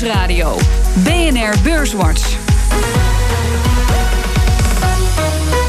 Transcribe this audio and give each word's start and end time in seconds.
Nieuwsradio. 0.00 0.56
BNR 1.04 1.54
Beurswatch. 1.62 2.36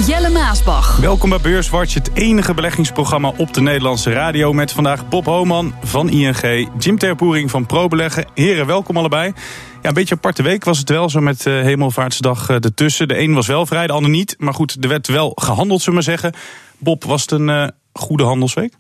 Jelle 0.08 0.30
Maasbach. 0.30 0.98
Welkom 0.98 1.30
bij 1.30 1.40
Beurswatch, 1.40 1.94
het 1.94 2.10
enige 2.14 2.54
beleggingsprogramma 2.54 3.34
op 3.38 3.54
de 3.54 3.62
Nederlandse 3.62 4.12
radio. 4.12 4.54
Met 4.54 4.72
vandaag 4.72 5.08
Bob 5.08 5.26
Homan 5.26 5.74
van 5.84 6.10
ING, 6.10 6.70
Jim 6.80 6.98
Terpoering 6.98 7.52
van 7.52 7.66
ProBeleggen. 7.66 8.26
Heren, 8.34 8.66
welkom 8.66 8.98
allebei. 8.98 9.34
Ja, 9.82 9.88
een 9.88 9.94
beetje 9.94 10.12
een 10.12 10.18
aparte 10.18 10.44
week 10.44 10.64
was 10.64 10.78
het 10.80 10.90
wel, 10.90 11.10
zo 11.10 11.20
met 11.20 11.46
uh, 11.46 11.62
Hemelvaartsdag 11.62 12.50
uh, 12.50 12.56
ertussen. 12.56 13.08
De 13.08 13.20
een 13.20 13.34
was 13.34 13.48
wel 13.48 13.66
vrij, 13.66 13.88
de 13.88 13.94
ander 13.94 14.12
niet. 14.12 14.36
Maar 14.38 14.54
goed, 14.54 14.78
er 14.82 14.90
werd 14.90 15.08
wel 15.08 15.32
gehandeld, 15.36 15.82
zullen 15.82 16.00
we 16.00 16.06
maar 16.06 16.20
zeggen. 16.20 16.42
Bob, 16.78 17.04
was 17.04 17.22
het 17.22 17.32
een 17.32 17.48
uh, 17.48 17.68
goede 17.94 18.24
handelsweek? 18.24 18.74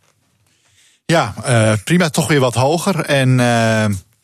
Ja, 1.05 1.33
prima, 1.83 2.09
toch 2.09 2.27
weer 2.27 2.39
wat 2.39 2.55
hoger. 2.55 2.99
En 2.99 3.39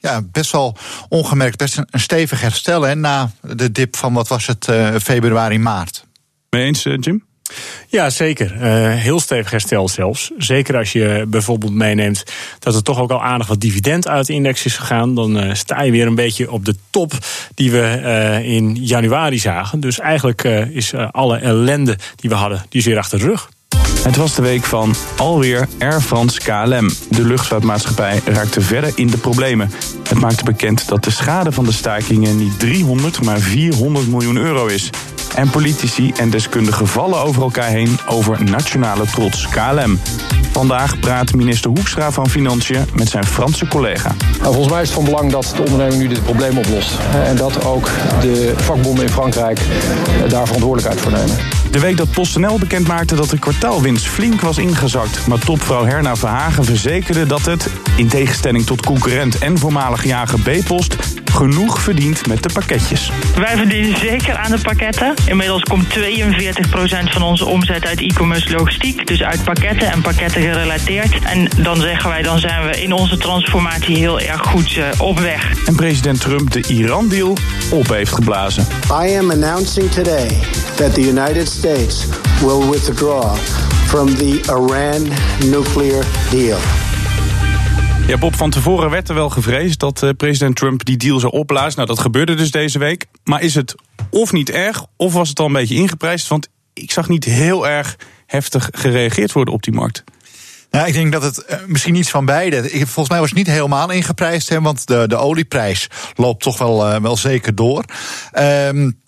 ja, 0.05 0.21
best 0.31 0.51
wel 0.51 0.77
ongemerkt, 1.09 1.57
best 1.57 1.77
een, 1.77 1.87
een 1.89 1.99
stevig 1.99 2.41
herstel 2.41 2.81
hè, 2.81 2.95
na 2.95 3.31
de 3.41 3.71
dip 3.71 3.95
van 3.95 4.13
wat 4.13 4.27
was 4.27 4.47
het 4.47 4.67
februari, 5.01 5.59
maart. 5.59 6.05
Mee 6.49 6.63
eens, 6.63 6.83
Jim? 6.83 7.23
Ja, 7.87 8.09
zeker. 8.09 8.55
Uh, 8.55 8.61
heel 8.95 9.19
stevig 9.19 9.51
herstel 9.51 9.89
zelfs. 9.89 10.31
Zeker 10.37 10.77
als 10.77 10.91
je 10.91 11.25
bijvoorbeeld 11.27 11.73
meeneemt 11.73 12.23
dat 12.59 12.75
er 12.75 12.83
toch 12.83 12.99
ook 12.99 13.11
al 13.11 13.23
aardig 13.23 13.47
wat 13.47 13.61
dividend 13.61 14.07
uit 14.07 14.27
de 14.27 14.33
index 14.33 14.65
is 14.65 14.77
gegaan. 14.77 15.15
Dan 15.15 15.43
uh, 15.43 15.53
sta 15.53 15.81
je 15.81 15.91
weer 15.91 16.07
een 16.07 16.15
beetje 16.15 16.51
op 16.51 16.65
de 16.65 16.75
top 16.89 17.13
die 17.53 17.71
we 17.71 18.01
uh, 18.03 18.53
in 18.53 18.75
januari 18.75 19.39
zagen. 19.39 19.79
Dus 19.79 19.99
eigenlijk 19.99 20.43
is 20.71 20.93
alle 20.93 21.37
ellende 21.37 21.97
die 22.15 22.29
we 22.29 22.35
hadden, 22.35 22.65
die 22.69 22.79
is 22.79 22.85
weer 22.85 22.97
achter 22.97 23.19
de 23.19 23.25
rug. 23.25 23.49
Het 24.03 24.15
was 24.15 24.35
de 24.35 24.41
week 24.41 24.63
van 24.63 24.95
alweer 25.17 25.67
Air 25.79 26.01
France 26.01 26.39
KLM. 26.39 26.89
De 27.09 27.25
luchtvaartmaatschappij 27.25 28.21
raakte 28.25 28.61
verder 28.61 28.91
in 28.95 29.07
de 29.07 29.17
problemen. 29.17 29.71
Het 30.09 30.19
maakte 30.19 30.43
bekend 30.43 30.87
dat 30.87 31.03
de 31.03 31.11
schade 31.11 31.51
van 31.51 31.65
de 31.65 31.71
stakingen 31.71 32.37
niet 32.37 32.59
300, 32.59 33.23
maar 33.23 33.39
400 33.39 34.07
miljoen 34.07 34.37
euro 34.37 34.65
is. 34.65 34.89
En 35.35 35.49
politici 35.49 36.11
en 36.17 36.29
deskundigen 36.29 36.87
vallen 36.87 37.19
over 37.19 37.41
elkaar 37.41 37.69
heen 37.69 37.99
over 38.07 38.43
nationale 38.43 39.05
trots 39.05 39.47
KLM. 39.47 39.99
Vandaag 40.51 40.99
praat 40.99 41.33
minister 41.33 41.69
Hoekstra 41.69 42.11
van 42.11 42.29
Financiën 42.29 42.85
met 42.93 43.09
zijn 43.09 43.25
Franse 43.25 43.67
collega. 43.67 44.15
Nou, 44.41 44.53
volgens 44.53 44.73
mij 44.73 44.81
is 44.81 44.87
het 44.87 44.97
van 44.97 45.05
belang 45.05 45.31
dat 45.31 45.53
de 45.55 45.61
onderneming 45.61 46.01
nu 46.01 46.07
dit 46.07 46.23
probleem 46.23 46.57
oplost. 46.57 46.91
En 47.25 47.35
dat 47.35 47.65
ook 47.65 47.89
de 48.21 48.53
vakbonden 48.55 49.03
in 49.03 49.11
Frankrijk 49.11 49.59
daar 50.27 50.45
verantwoordelijkheid 50.45 51.01
voor 51.01 51.11
nemen. 51.11 51.64
De 51.75 51.81
week 51.81 51.97
dat 51.97 52.11
PostNL 52.11 52.59
bekend 52.59 52.87
maakte 52.87 53.15
dat 53.15 53.29
de 53.29 53.39
kwartaalwinst 53.39 54.05
flink 54.05 54.41
was 54.41 54.57
ingezakt. 54.57 55.27
Maar 55.27 55.39
topvrouw 55.39 55.85
Herna 55.85 56.15
Verhagen 56.15 56.63
verzekerde 56.63 57.25
dat 57.25 57.45
het, 57.45 57.69
in 57.97 58.07
tegenstelling 58.07 58.65
tot 58.65 58.85
concurrent 58.85 59.37
en 59.37 59.57
voormalig 59.57 60.03
jager 60.03 60.39
B-Post, 60.39 60.95
genoeg 61.31 61.81
verdient 61.81 62.27
met 62.27 62.43
de 62.43 62.49
pakketjes. 62.53 63.11
Wij 63.35 63.57
verdienen 63.57 63.97
zeker 63.97 64.35
aan 64.35 64.51
de 64.51 64.61
pakketten. 64.61 65.13
Inmiddels 65.25 65.63
komt 65.63 65.85
42% 65.85 65.97
van 67.03 67.21
onze 67.21 67.45
omzet 67.45 67.85
uit 67.85 67.99
e-commerce 67.99 68.51
logistiek. 68.57 69.07
Dus 69.07 69.23
uit 69.23 69.43
pakketten 69.43 69.91
en 69.91 70.01
pakketten 70.01 70.41
gerelateerd. 70.41 71.19
En 71.23 71.49
dan 71.57 71.81
zeggen 71.81 72.09
wij, 72.09 72.21
dan 72.21 72.39
zijn 72.39 72.67
we 72.67 72.81
in 72.81 72.93
onze 72.93 73.17
transformatie 73.17 73.97
heel 73.97 74.19
erg 74.19 74.41
goed 74.41 74.75
uh, 74.75 74.85
op 74.97 75.19
weg. 75.19 75.53
En 75.65 75.75
president 75.75 76.21
Trump 76.21 76.51
de 76.51 76.63
Iran-deal 76.67 77.37
op 77.71 77.89
heeft 77.89 78.13
geblazen. 78.13 78.67
I 79.03 79.17
am 79.17 79.31
announcing 79.31 79.91
today 79.91 80.39
that 80.75 80.93
the 80.93 81.01
United 81.01 81.47
States 81.47 81.64
will 81.65 82.69
withdraw 82.69 83.35
from 83.85 84.15
the 84.15 84.39
Iran 84.47 85.07
nuclear 85.49 86.05
deal. 86.29 86.57
Ja, 88.07 88.17
Bob, 88.17 88.35
van 88.35 88.49
tevoren 88.49 88.89
werd 88.89 89.09
er 89.09 89.15
wel 89.15 89.29
gevreesd 89.29 89.79
dat 89.79 90.01
uh, 90.03 90.09
president 90.17 90.55
Trump 90.55 90.85
die 90.85 90.97
deal 90.97 91.19
zou 91.19 91.33
opblazen. 91.33 91.75
Nou, 91.75 91.87
dat 91.87 91.99
gebeurde 91.99 92.33
dus 92.33 92.51
deze 92.51 92.79
week. 92.79 93.05
Maar 93.23 93.41
is 93.41 93.55
het 93.55 93.75
of 94.09 94.31
niet 94.31 94.49
erg, 94.49 94.85
of 94.97 95.13
was 95.13 95.29
het 95.29 95.39
al 95.39 95.45
een 95.45 95.53
beetje 95.53 95.75
ingeprijsd? 95.75 96.27
Want 96.27 96.47
ik 96.73 96.91
zag 96.91 97.09
niet 97.09 97.23
heel 97.23 97.67
erg 97.67 97.95
heftig 98.25 98.69
gereageerd 98.71 99.31
worden 99.31 99.53
op 99.53 99.63
die 99.63 99.73
markt. 99.73 100.03
Ja, 100.71 100.85
ik 100.85 100.93
denk 100.93 101.11
dat 101.11 101.23
het 101.23 101.45
uh, 101.49 101.57
misschien 101.67 101.95
iets 101.95 102.09
van 102.09 102.25
beide. 102.25 102.71
Ik, 102.71 102.87
volgens 102.87 103.09
mij 103.09 103.19
was 103.19 103.29
het 103.29 103.37
niet 103.37 103.47
helemaal 103.47 103.91
ingeprijsd, 103.91 104.49
hè, 104.49 104.61
want 104.61 104.87
de, 104.87 105.07
de 105.07 105.15
olieprijs 105.15 105.87
loopt 106.15 106.43
toch 106.43 106.57
wel, 106.57 106.91
uh, 106.91 107.01
wel 107.01 107.17
zeker 107.17 107.55
door. 107.55 107.83
Um, 108.39 109.03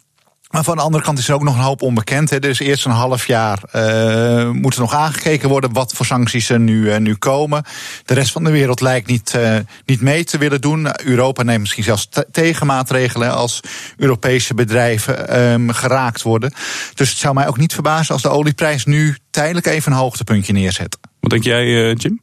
maar 0.57 0.65
van 0.65 0.75
de 0.75 0.83
andere 0.83 1.03
kant 1.03 1.19
is 1.19 1.27
er 1.27 1.33
ook 1.33 1.43
nog 1.43 1.55
een 1.55 1.61
hoop 1.61 1.81
onbekend. 1.81 2.29
Hè. 2.29 2.39
Dus 2.39 2.59
eerst 2.59 2.85
een 2.85 2.91
half 2.91 3.27
jaar 3.27 3.59
uh, 3.75 4.51
moet 4.51 4.73
er 4.73 4.79
nog 4.79 4.93
aangekeken 4.93 5.49
worden 5.49 5.73
wat 5.73 5.93
voor 5.93 6.05
sancties 6.05 6.49
er 6.49 6.59
nu, 6.59 6.81
uh, 6.81 6.97
nu 6.97 7.15
komen. 7.15 7.63
De 8.05 8.13
rest 8.13 8.31
van 8.31 8.43
de 8.43 8.51
wereld 8.51 8.81
lijkt 8.81 9.07
niet, 9.07 9.33
uh, 9.35 9.57
niet 9.85 10.01
mee 10.01 10.23
te 10.23 10.37
willen 10.37 10.61
doen. 10.61 10.87
Europa 11.03 11.43
neemt 11.43 11.59
misschien 11.59 11.83
zelfs 11.83 12.09
tegenmaatregelen 12.31 13.31
als 13.31 13.59
Europese 13.97 14.53
bedrijven 14.53 15.41
um, 15.41 15.71
geraakt 15.71 16.21
worden. 16.21 16.53
Dus 16.93 17.09
het 17.09 17.17
zou 17.17 17.33
mij 17.33 17.47
ook 17.47 17.57
niet 17.57 17.73
verbazen 17.73 18.13
als 18.13 18.23
de 18.23 18.29
olieprijs 18.29 18.85
nu 18.85 19.17
tijdelijk 19.29 19.65
even 19.65 19.91
een 19.91 19.97
hoogtepuntje 19.97 20.53
neerzet. 20.53 20.97
Wat 21.19 21.31
denk 21.31 21.43
jij, 21.43 21.93
Jim? 21.93 22.21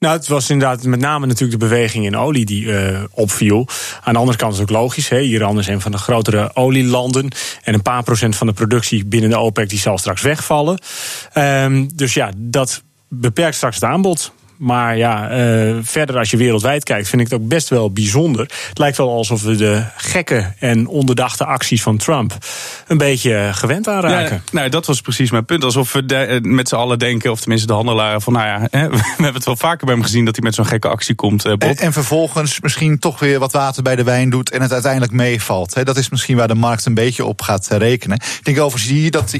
Nou, 0.00 0.16
het 0.16 0.28
was 0.28 0.50
inderdaad 0.50 0.82
met 0.84 1.00
name 1.00 1.26
natuurlijk 1.26 1.60
de 1.60 1.66
beweging 1.66 2.04
in 2.04 2.16
olie 2.16 2.44
die 2.44 2.64
uh, 2.64 3.02
opviel. 3.10 3.66
Aan 4.02 4.12
de 4.12 4.18
andere 4.18 4.38
kant 4.38 4.52
is 4.52 4.58
het 4.58 4.70
ook 4.70 4.76
logisch. 4.76 5.08
Hè. 5.08 5.20
Iran 5.20 5.58
is 5.58 5.66
een 5.66 5.80
van 5.80 5.92
de 5.92 5.98
grotere 5.98 6.54
olielanden. 6.54 7.28
En 7.62 7.74
een 7.74 7.82
paar 7.82 8.02
procent 8.02 8.36
van 8.36 8.46
de 8.46 8.52
productie 8.52 9.04
binnen 9.04 9.30
de 9.30 9.38
OPEC 9.38 9.68
die 9.68 9.78
zal 9.78 9.98
straks 9.98 10.22
wegvallen. 10.22 10.78
Um, 11.34 11.96
dus 11.96 12.14
ja, 12.14 12.30
dat 12.36 12.82
beperkt 13.08 13.56
straks 13.56 13.74
het 13.74 13.84
aanbod. 13.84 14.32
Maar 14.60 14.96
ja, 14.96 15.30
uh, 15.30 15.76
verder 15.82 16.18
als 16.18 16.30
je 16.30 16.36
wereldwijd 16.36 16.84
kijkt, 16.84 17.08
vind 17.08 17.22
ik 17.22 17.30
het 17.30 17.40
ook 17.40 17.48
best 17.48 17.68
wel 17.68 17.92
bijzonder. 17.92 18.40
Het 18.68 18.78
lijkt 18.78 18.96
wel 18.96 19.10
alsof 19.10 19.42
we 19.42 19.56
de 19.56 19.84
gekke 19.96 20.52
en 20.58 20.86
onderdachte 20.86 21.44
acties 21.44 21.82
van 21.82 21.96
Trump 21.96 22.38
een 22.86 22.98
beetje 22.98 23.50
gewend 23.52 23.88
aanraken. 23.88 24.34
Ja, 24.34 24.42
nou, 24.52 24.68
dat 24.68 24.86
was 24.86 25.00
precies 25.00 25.30
mijn 25.30 25.44
punt. 25.44 25.64
Alsof 25.64 25.92
we 25.92 26.06
de, 26.06 26.40
met 26.42 26.68
z'n 26.68 26.74
allen 26.74 26.98
denken, 26.98 27.30
of 27.30 27.40
tenminste 27.40 27.66
de 27.66 27.72
handelaren, 27.72 28.22
van 28.22 28.32
nou 28.32 28.46
ja, 28.46 28.66
hè, 28.70 28.88
we 28.90 28.96
hebben 29.16 29.34
het 29.34 29.44
wel 29.44 29.56
vaker 29.56 29.86
bij 29.86 29.94
hem 29.94 30.04
gezien 30.04 30.24
dat 30.24 30.36
hij 30.36 30.44
met 30.44 30.54
zo'n 30.54 30.66
gekke 30.66 30.88
actie 30.88 31.14
komt. 31.14 31.46
Uh, 31.46 31.52
en, 31.58 31.76
en, 31.76 31.92
vervolgens 31.92 32.60
misschien 32.60 32.98
toch 32.98 33.18
weer 33.18 33.38
wat 33.38 33.52
water 33.52 33.82
bij 33.82 33.96
de 33.96 34.04
wijn 34.04 34.30
doet 34.30 34.50
en 34.50 34.62
het 34.62 34.72
uiteindelijk 34.72 35.12
meevalt. 35.12 35.74
Hè. 35.74 35.84
Dat 35.84 35.96
is 35.96 36.08
misschien 36.08 36.36
waar 36.36 36.48
de 36.48 36.54
markt 36.54 36.86
een 36.86 36.94
beetje 36.94 37.24
op 37.24 37.42
gaat 37.42 37.66
rekenen. 37.66 38.16
Ik 38.16 38.40
denk 38.42 38.60
overigens 38.60 38.92
hier 38.92 39.10
dat 39.10 39.38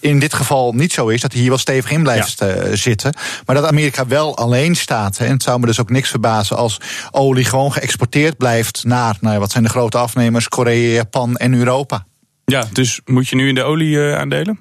in 0.00 0.18
dit 0.18 0.34
geval 0.34 0.72
niet 0.72 0.92
zo 0.92 1.08
is, 1.08 1.20
dat 1.20 1.32
hij 1.32 1.40
hier 1.40 1.50
wel 1.50 1.58
stevig 1.58 1.90
in 1.90 2.02
blijft 2.02 2.38
ja. 2.38 2.76
zitten. 2.76 3.14
Maar 3.46 3.54
dat 3.56 3.64
Amerika 3.64 4.06
wel 4.06 4.36
alleen 4.36 4.52
alleen 4.54 4.74
staat. 4.74 5.18
En 5.18 5.30
het 5.30 5.42
zou 5.42 5.60
me 5.60 5.66
dus 5.66 5.80
ook 5.80 5.90
niks 5.90 6.10
verbazen 6.10 6.56
als 6.56 6.80
olie 7.10 7.44
gewoon 7.44 7.72
geëxporteerd 7.72 8.36
blijft 8.36 8.84
naar, 8.84 9.16
nou, 9.20 9.38
wat 9.38 9.50
zijn 9.50 9.64
de 9.64 9.70
grote 9.70 9.98
afnemers, 9.98 10.48
Korea, 10.48 10.94
Japan 10.94 11.36
en 11.36 11.54
Europa. 11.54 12.06
Ja, 12.44 12.64
dus 12.72 13.00
moet 13.04 13.28
je 13.28 13.36
nu 13.36 13.48
in 13.48 13.54
de 13.54 13.62
olie 13.62 13.96
uh, 13.96 14.18
aandelen? 14.18 14.58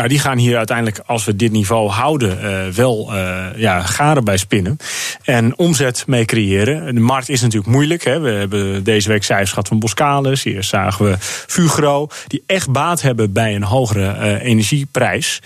Nou, 0.00 0.12
die 0.12 0.20
gaan 0.20 0.38
hier 0.38 0.56
uiteindelijk, 0.56 1.00
als 1.06 1.24
we 1.24 1.36
dit 1.36 1.52
niveau 1.52 1.88
houden, 1.88 2.38
uh, 2.44 2.74
wel 2.74 3.14
uh, 3.14 3.46
ja, 3.56 3.82
garen 3.82 4.24
bij 4.24 4.36
spinnen. 4.36 4.76
En 5.24 5.58
omzet 5.58 6.04
mee 6.06 6.24
creëren. 6.24 6.94
De 6.94 7.00
markt 7.00 7.28
is 7.28 7.40
natuurlijk 7.40 7.72
moeilijk. 7.72 8.04
Hè. 8.04 8.20
We 8.20 8.30
hebben 8.30 8.84
deze 8.84 9.08
week 9.08 9.24
cijfers 9.24 9.50
gehad 9.50 9.68
van 9.68 9.78
Boskalis. 9.78 10.42
Hier 10.42 10.64
zagen 10.64 11.04
we 11.04 11.16
Fugro. 11.20 12.08
Die 12.26 12.42
echt 12.46 12.70
baat 12.70 13.02
hebben 13.02 13.32
bij 13.32 13.54
een 13.54 13.62
hogere 13.62 14.16
uh, 14.16 14.44
energieprijs. 14.44 15.40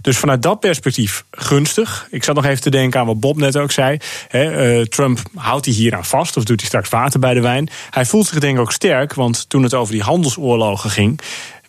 Dus 0.00 0.18
vanuit 0.18 0.42
dat 0.42 0.60
perspectief 0.60 1.24
gunstig. 1.30 2.06
Ik 2.10 2.24
zat 2.24 2.34
nog 2.34 2.44
even 2.44 2.62
te 2.62 2.70
denken 2.70 3.00
aan 3.00 3.06
wat 3.06 3.20
Bob 3.20 3.36
net 3.36 3.56
ook 3.56 3.72
zei. 3.72 3.98
Hè, 4.28 4.88
Trump 4.88 5.18
houdt 5.34 5.64
hij 5.66 5.74
hier 5.74 5.94
aan 5.94 6.04
vast 6.04 6.36
of 6.36 6.44
doet 6.44 6.60
hij 6.60 6.68
straks 6.68 6.88
water 6.88 7.20
bij 7.20 7.34
de 7.34 7.40
wijn? 7.40 7.68
Hij 7.90 8.04
voelt 8.04 8.26
zich 8.26 8.38
denk 8.38 8.54
ik 8.54 8.60
ook 8.60 8.72
sterk, 8.72 9.14
want 9.14 9.48
toen 9.48 9.62
het 9.62 9.74
over 9.74 9.92
die 9.92 10.02
handelsoorlogen 10.02 10.90
ging 10.90 11.20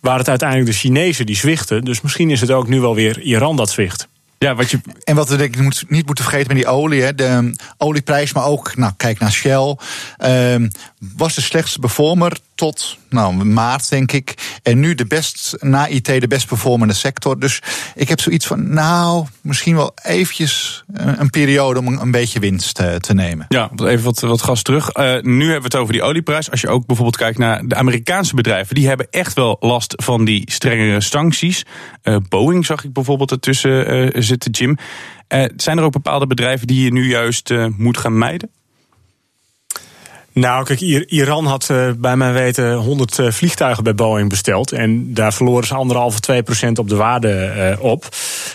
waren 0.02 0.18
het 0.18 0.28
uiteindelijk 0.28 0.70
de 0.70 0.76
Chinezen 0.76 1.26
die 1.26 1.36
zwichten. 1.36 1.84
Dus 1.84 2.00
misschien 2.00 2.30
is 2.30 2.40
het 2.40 2.50
ook 2.50 2.68
nu 2.68 2.80
wel 2.80 2.94
weer 2.94 3.20
Iran 3.20 3.56
dat 3.56 3.70
zwicht. 3.70 4.08
Ja, 4.38 4.54
wat 4.54 4.70
je... 4.70 4.80
En 5.04 5.14
wat 5.14 5.28
we 5.28 5.36
denk 5.36 5.56
ik 5.56 5.90
niet 5.90 6.06
moeten 6.06 6.24
vergeten 6.24 6.46
met 6.46 6.56
die 6.56 6.66
olie, 6.66 7.02
hè, 7.02 7.14
de 7.14 7.54
olieprijs, 7.78 8.32
maar 8.32 8.44
ook, 8.44 8.76
nou, 8.76 8.92
kijk 8.96 9.18
naar 9.18 9.32
Shell, 9.32 9.76
uh, 10.24 10.68
was 11.16 11.34
de 11.34 11.40
slechtste 11.40 11.78
performer 11.78 12.38
tot 12.62 12.98
nou, 13.08 13.44
maart, 13.44 13.88
denk 13.88 14.12
ik. 14.12 14.58
En 14.62 14.80
nu 14.80 14.94
de 14.94 15.06
best, 15.06 15.56
na 15.60 15.86
IT, 15.86 16.04
de 16.04 16.26
best 16.28 16.46
performende 16.46 16.94
sector. 16.94 17.40
Dus 17.40 17.62
ik 17.94 18.08
heb 18.08 18.20
zoiets 18.20 18.46
van, 18.46 18.74
nou, 18.74 19.26
misschien 19.40 19.76
wel 19.76 19.94
eventjes 20.02 20.84
een, 20.92 21.30
periode 21.30 21.78
om 21.78 21.86
een 21.86 22.10
beetje 22.10 22.40
winst 22.40 22.80
uh, 22.80 22.94
te 22.94 23.14
nemen. 23.14 23.46
Ja, 23.48 23.70
even 23.76 24.04
wat, 24.04 24.20
wat 24.20 24.42
gas 24.42 24.62
terug. 24.62 24.96
Uh, 24.96 25.20
nu 25.20 25.42
hebben 25.42 25.70
we 25.70 25.76
het 25.76 25.76
over 25.76 25.92
die 25.92 26.02
olieprijs. 26.02 26.50
Als 26.50 26.60
je 26.60 26.68
ook 26.68 26.86
bijvoorbeeld 26.86 27.16
kijkt 27.16 27.38
naar 27.38 27.66
de 27.66 27.74
Amerikaanse 27.74 28.34
bedrijven, 28.34 28.74
die 28.74 28.88
hebben 28.88 29.06
echt 29.10 29.34
wel 29.34 29.56
last 29.60 29.94
van 29.96 30.24
die 30.24 30.50
strengere 30.50 31.00
sancties. 31.00 31.64
Uh, 32.02 32.16
Boeing 32.28 32.66
zag 32.66 32.84
ik 32.84 32.92
bijvoorbeeld 32.92 33.30
ertussen 33.30 34.12
zitten, 34.22 34.50
Jim. 34.50 34.76
zijn 35.56 35.78
er 35.78 35.84
ook 35.84 35.92
bepaalde 35.92 36.26
bedrijven 36.26 36.66
die 36.66 36.84
je 36.84 36.92
nu 36.92 37.08
juist 37.08 37.52
moet 37.76 37.98
gaan 37.98 38.18
mijden? 38.18 38.50
Nou, 40.32 40.64
kijk, 40.64 40.80
Iran 41.10 41.46
had 41.46 41.68
uh, 41.70 41.90
bij 41.96 42.16
mijn 42.16 42.32
weten 42.32 42.74
100 42.74 43.18
uh, 43.18 43.30
vliegtuigen 43.30 43.84
bij 43.84 43.94
Boeing 43.94 44.28
besteld. 44.28 44.72
En 44.72 45.14
daar 45.14 45.32
verloren 45.32 45.66
ze 45.66 45.74
anderhalve, 45.74 46.20
twee 46.20 46.42
procent 46.42 46.78
op 46.78 46.88
de 46.88 46.96
waarde 46.96 47.52
uh, 47.56 47.84
op. 47.84 48.08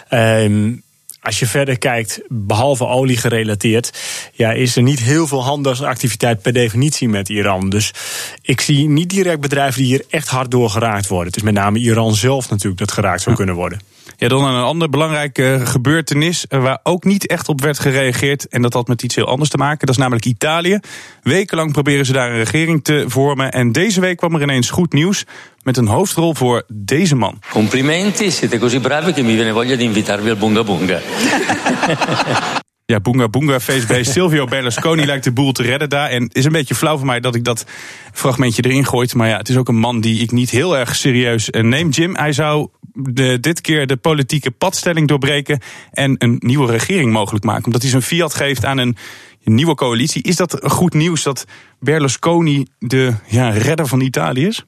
Um, 0.09 0.85
als 1.21 1.39
je 1.39 1.47
verder 1.47 1.77
kijkt, 1.77 2.21
behalve 2.27 2.85
olie 2.85 3.17
gerelateerd, 3.17 3.99
ja, 4.33 4.51
is 4.51 4.75
er 4.75 4.81
niet 4.81 4.99
heel 4.99 5.27
veel 5.27 5.43
handelsactiviteit 5.43 6.41
per 6.41 6.53
definitie 6.53 7.09
met 7.09 7.29
Iran. 7.29 7.69
Dus 7.69 7.93
ik 8.41 8.61
zie 8.61 8.89
niet 8.89 9.09
direct 9.09 9.39
bedrijven 9.39 9.81
die 9.81 9.91
hier 9.91 10.05
echt 10.09 10.27
hard 10.27 10.51
door 10.51 10.69
geraakt 10.69 11.07
worden. 11.07 11.27
Het 11.27 11.35
is 11.35 11.43
met 11.43 11.53
name 11.53 11.79
Iran 11.79 12.15
zelf 12.15 12.49
natuurlijk 12.49 12.79
dat 12.79 12.91
geraakt 12.91 13.21
zou 13.21 13.35
kunnen 13.35 13.55
worden. 13.55 13.79
Ja, 14.19 14.27
dan 14.27 14.45
een 14.45 14.63
andere 14.63 14.89
belangrijke 14.89 15.59
gebeurtenis 15.63 16.45
waar 16.49 16.79
ook 16.83 17.03
niet 17.03 17.27
echt 17.27 17.49
op 17.49 17.61
werd 17.61 17.79
gereageerd. 17.79 18.47
En 18.47 18.61
dat 18.61 18.73
had 18.73 18.87
met 18.87 19.03
iets 19.03 19.15
heel 19.15 19.27
anders 19.27 19.49
te 19.49 19.57
maken. 19.57 19.79
Dat 19.79 19.95
is 19.95 20.01
namelijk 20.01 20.25
Italië. 20.25 20.79
Wekenlang 21.23 21.71
proberen 21.71 22.05
ze 22.05 22.13
daar 22.13 22.29
een 22.29 22.37
regering 22.37 22.83
te 22.83 23.05
vormen. 23.07 23.51
En 23.51 23.71
deze 23.71 24.01
week 24.01 24.17
kwam 24.17 24.35
er 24.35 24.41
ineens 24.41 24.69
goed 24.69 24.93
nieuws 24.93 25.25
met 25.63 25.77
een 25.77 25.87
hoofdrol 25.87 26.33
voor 26.35 26.63
deze 26.67 27.15
man. 27.15 27.39
Complimenti, 27.51 28.31
siete 28.31 28.59
così 28.59 28.79
bravi 28.79 29.13
che 29.13 29.21
mi 29.21 29.35
viene 29.35 29.51
voglia 29.51 29.75
di 29.75 29.83
invitarvi 29.83 30.29
al 30.29 30.35
Bunga 30.35 30.63
Bunga. 30.63 30.99
Ja, 32.93 32.99
Boonga 32.99 33.27
Boonga 33.27 33.59
feestbeest. 33.59 34.11
Silvio 34.11 34.45
Berlusconi 34.45 35.05
lijkt 35.05 35.23
de 35.23 35.31
boel 35.31 35.51
te 35.51 35.63
redden 35.63 35.89
daar. 35.89 36.09
En 36.09 36.29
is 36.31 36.45
een 36.45 36.51
beetje 36.51 36.75
flauw 36.75 36.97
voor 36.97 37.05
mij 37.05 37.19
dat 37.19 37.35
ik 37.35 37.43
dat 37.43 37.65
fragmentje 38.13 38.61
erin 38.61 38.85
gooit. 38.85 39.13
Maar 39.13 39.27
ja, 39.27 39.37
het 39.37 39.49
is 39.49 39.57
ook 39.57 39.67
een 39.67 39.79
man 39.79 40.01
die 40.01 40.21
ik 40.21 40.31
niet 40.31 40.49
heel 40.49 40.77
erg 40.77 40.95
serieus 40.95 41.49
eh, 41.49 41.63
neem. 41.63 41.89
Jim, 41.89 42.15
hij 42.15 42.33
zou 42.33 42.67
de, 42.97 43.39
dit 43.39 43.61
keer 43.61 43.87
de 43.87 43.97
politieke 43.97 44.51
padstelling 44.51 45.07
doorbreken... 45.07 45.59
en 45.91 46.15
een 46.17 46.37
nieuwe 46.39 46.71
regering 46.71 47.11
mogelijk 47.11 47.45
maken. 47.45 47.65
Omdat 47.65 47.81
hij 47.81 47.91
zijn 47.91 48.01
fiat 48.01 48.33
geeft 48.33 48.65
aan 48.65 48.77
een 48.77 48.97
nieuwe 49.43 49.75
coalitie. 49.75 50.23
Is 50.23 50.35
dat 50.35 50.59
goed 50.63 50.93
nieuws 50.93 51.23
dat 51.23 51.45
Berlusconi 51.79 52.67
de 52.79 53.13
ja, 53.27 53.49
redder 53.49 53.87
van 53.87 54.01
Italië 54.01 54.45
is? 54.45 54.65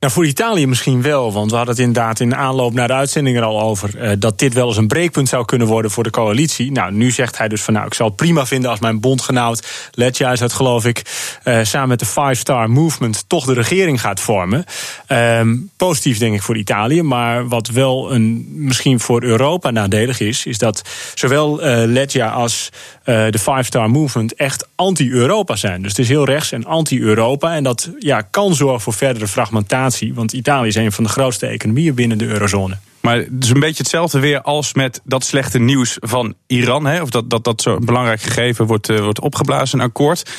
Nou, 0.00 0.12
voor 0.12 0.26
Italië 0.26 0.66
misschien 0.66 1.02
wel, 1.02 1.32
want 1.32 1.50
we 1.50 1.56
hadden 1.56 1.74
het 1.74 1.84
inderdaad 1.84 2.20
in 2.20 2.28
de 2.28 2.34
aanloop 2.34 2.74
naar 2.74 2.86
de 2.86 2.94
uitzending 2.94 3.36
er 3.36 3.42
al 3.42 3.60
over. 3.60 3.90
Uh, 3.96 4.10
dat 4.18 4.38
dit 4.38 4.54
wel 4.54 4.66
eens 4.66 4.76
een 4.76 4.86
breekpunt 4.86 5.28
zou 5.28 5.44
kunnen 5.44 5.66
worden 5.66 5.90
voor 5.90 6.04
de 6.04 6.10
coalitie. 6.10 6.72
Nou, 6.72 6.92
nu 6.92 7.10
zegt 7.10 7.38
hij 7.38 7.48
dus 7.48 7.62
van 7.62 7.74
nou, 7.74 7.86
ik 7.86 7.94
zal 7.94 8.06
het 8.06 8.16
prima 8.16 8.46
vinden 8.46 8.70
als 8.70 8.80
mijn 8.80 9.00
bondgenoot 9.00 9.66
Letja 9.92 10.32
is 10.32 10.38
dat 10.38 10.52
geloof 10.52 10.84
ik, 10.84 11.02
uh, 11.44 11.58
samen 11.62 11.88
met 11.88 11.98
de 11.98 12.06
Five 12.06 12.34
Star 12.34 12.70
Movement 12.70 13.24
toch 13.28 13.44
de 13.44 13.52
regering 13.52 14.00
gaat 14.00 14.20
vormen. 14.20 14.64
Uh, 15.08 15.40
positief 15.76 16.18
denk 16.18 16.34
ik 16.34 16.42
voor 16.42 16.56
Italië, 16.56 17.02
maar 17.02 17.48
wat 17.48 17.68
wel 17.68 18.12
een, 18.12 18.46
misschien 18.50 19.00
voor 19.00 19.22
Europa 19.22 19.70
nadelig 19.70 20.20
is, 20.20 20.46
is 20.46 20.58
dat 20.58 20.82
zowel 21.14 21.66
uh, 21.66 21.82
Letja 21.84 22.28
als 22.28 22.70
de 23.04 23.38
Five 23.38 23.62
Star 23.62 23.90
Movement 23.90 24.34
echt 24.34 24.68
anti-Europa 24.74 25.56
zijn. 25.56 25.82
Dus 25.82 25.90
het 25.90 25.98
is 25.98 26.08
heel 26.08 26.24
rechts 26.24 26.52
en 26.52 26.64
anti-Europa. 26.64 27.54
En 27.54 27.62
dat 27.62 27.90
ja, 27.98 28.20
kan 28.20 28.54
zorgen 28.54 28.80
voor 28.80 28.92
verdere 28.92 29.28
fragmentatie 29.28 29.85
want 30.14 30.32
Italië 30.32 30.68
is 30.68 30.74
een 30.74 30.92
van 30.92 31.04
de 31.04 31.10
grootste 31.10 31.46
economieën 31.46 31.94
binnen 31.94 32.18
de 32.18 32.26
eurozone. 32.26 32.78
Maar 33.00 33.16
het 33.16 33.44
is 33.44 33.50
een 33.50 33.60
beetje 33.60 33.82
hetzelfde 33.82 34.20
weer 34.20 34.40
als 34.40 34.74
met 34.74 35.00
dat 35.04 35.24
slechte 35.24 35.58
nieuws 35.58 35.96
van 36.00 36.34
Iran. 36.46 36.86
Hè, 36.86 37.02
of 37.02 37.10
dat 37.10 37.30
dat, 37.30 37.44
dat 37.44 37.62
zo'n 37.62 37.84
belangrijk 37.84 38.20
gegeven 38.20 38.66
wordt, 38.66 38.88
uh, 38.88 38.98
wordt 38.98 39.20
opgeblazen, 39.20 39.78
een 39.78 39.84
akkoord. 39.84 40.30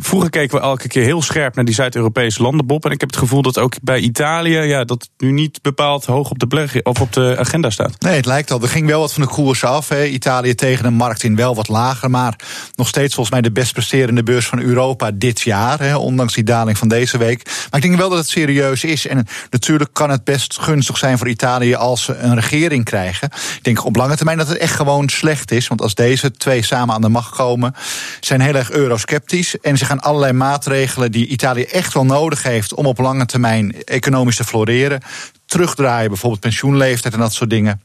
Vroeger 0.00 0.30
keken 0.30 0.56
we 0.56 0.62
elke 0.62 0.88
keer 0.88 1.04
heel 1.04 1.22
scherp 1.22 1.54
naar 1.54 1.64
die 1.64 1.74
Zuid-Europese 1.74 2.42
landen, 2.42 2.66
Bob. 2.66 2.84
En 2.84 2.90
ik 2.90 3.00
heb 3.00 3.10
het 3.10 3.18
gevoel 3.18 3.42
dat 3.42 3.58
ook 3.58 3.74
bij 3.82 3.98
Italië 3.98 4.58
ja, 4.58 4.84
dat 4.84 5.08
nu 5.16 5.30
niet 5.30 5.62
bepaald 5.62 6.04
hoog 6.04 6.30
op 6.30 6.38
de, 6.38 6.80
of 6.82 7.00
op 7.00 7.12
de 7.12 7.36
agenda 7.38 7.70
staat. 7.70 8.00
Nee, 8.00 8.16
het 8.16 8.26
lijkt 8.26 8.50
al. 8.50 8.62
Er 8.62 8.68
ging 8.68 8.86
wel 8.86 9.00
wat 9.00 9.12
van 9.12 9.22
de 9.22 9.28
koers 9.28 9.64
af. 9.64 9.90
Italië 9.90 10.54
tegen 10.54 10.84
de 10.84 10.90
markt 10.90 11.22
in 11.22 11.36
wel 11.36 11.54
wat 11.54 11.68
lager. 11.68 12.10
Maar 12.10 12.38
nog 12.74 12.88
steeds 12.88 13.14
volgens 13.14 13.34
mij 13.34 13.44
de 13.44 13.52
best 13.52 13.72
presterende 13.72 14.22
beurs 14.22 14.46
van 14.46 14.60
Europa 14.60 15.10
dit 15.10 15.40
jaar. 15.40 15.96
Ondanks 15.96 16.34
die 16.34 16.44
daling 16.44 16.78
van 16.78 16.88
deze 16.88 17.18
week. 17.18 17.44
Maar 17.44 17.80
ik 17.80 17.82
denk 17.82 17.96
wel 17.96 18.08
dat 18.08 18.18
het 18.18 18.28
serieus 18.28 18.84
is. 18.84 19.06
En 19.06 19.26
natuurlijk 19.50 19.92
kan 19.92 20.10
het 20.10 20.24
best 20.24 20.58
gunstig 20.60 20.98
zijn 20.98 21.18
voor 21.18 21.28
Italië 21.28 21.74
als 21.74 22.02
ze 22.02 22.16
een 22.16 22.34
regering 22.34 22.84
krijgen. 22.84 23.28
Ik 23.56 23.62
denk 23.62 23.84
op 23.84 23.96
lange 23.96 24.16
termijn 24.16 24.38
dat 24.38 24.48
het 24.48 24.58
echt 24.58 24.74
gewoon 24.74 25.08
slecht 25.08 25.50
is. 25.50 25.68
Want 25.68 25.82
als 25.82 25.94
deze 25.94 26.30
twee 26.30 26.62
samen 26.62 26.94
aan 26.94 27.00
de 27.00 27.08
macht 27.08 27.34
komen, 27.34 27.74
zijn 28.20 28.40
heel 28.40 28.54
erg 28.54 28.70
eurosceptisch. 28.70 29.58
En 29.60 29.78
gaan 29.84 30.00
allerlei 30.00 30.32
maatregelen 30.32 31.12
die 31.12 31.26
Italië 31.26 31.62
echt 31.62 31.94
wel 31.94 32.04
nodig 32.04 32.42
heeft 32.42 32.74
om 32.74 32.86
op 32.86 32.98
lange 32.98 33.26
termijn 33.26 33.84
economisch 33.84 34.36
te 34.36 34.44
floreren. 34.44 35.00
Terugdraaien, 35.46 36.08
bijvoorbeeld 36.08 36.40
pensioenleeftijd 36.40 37.14
en 37.14 37.20
dat 37.20 37.32
soort 37.32 37.50
dingen. 37.50 37.80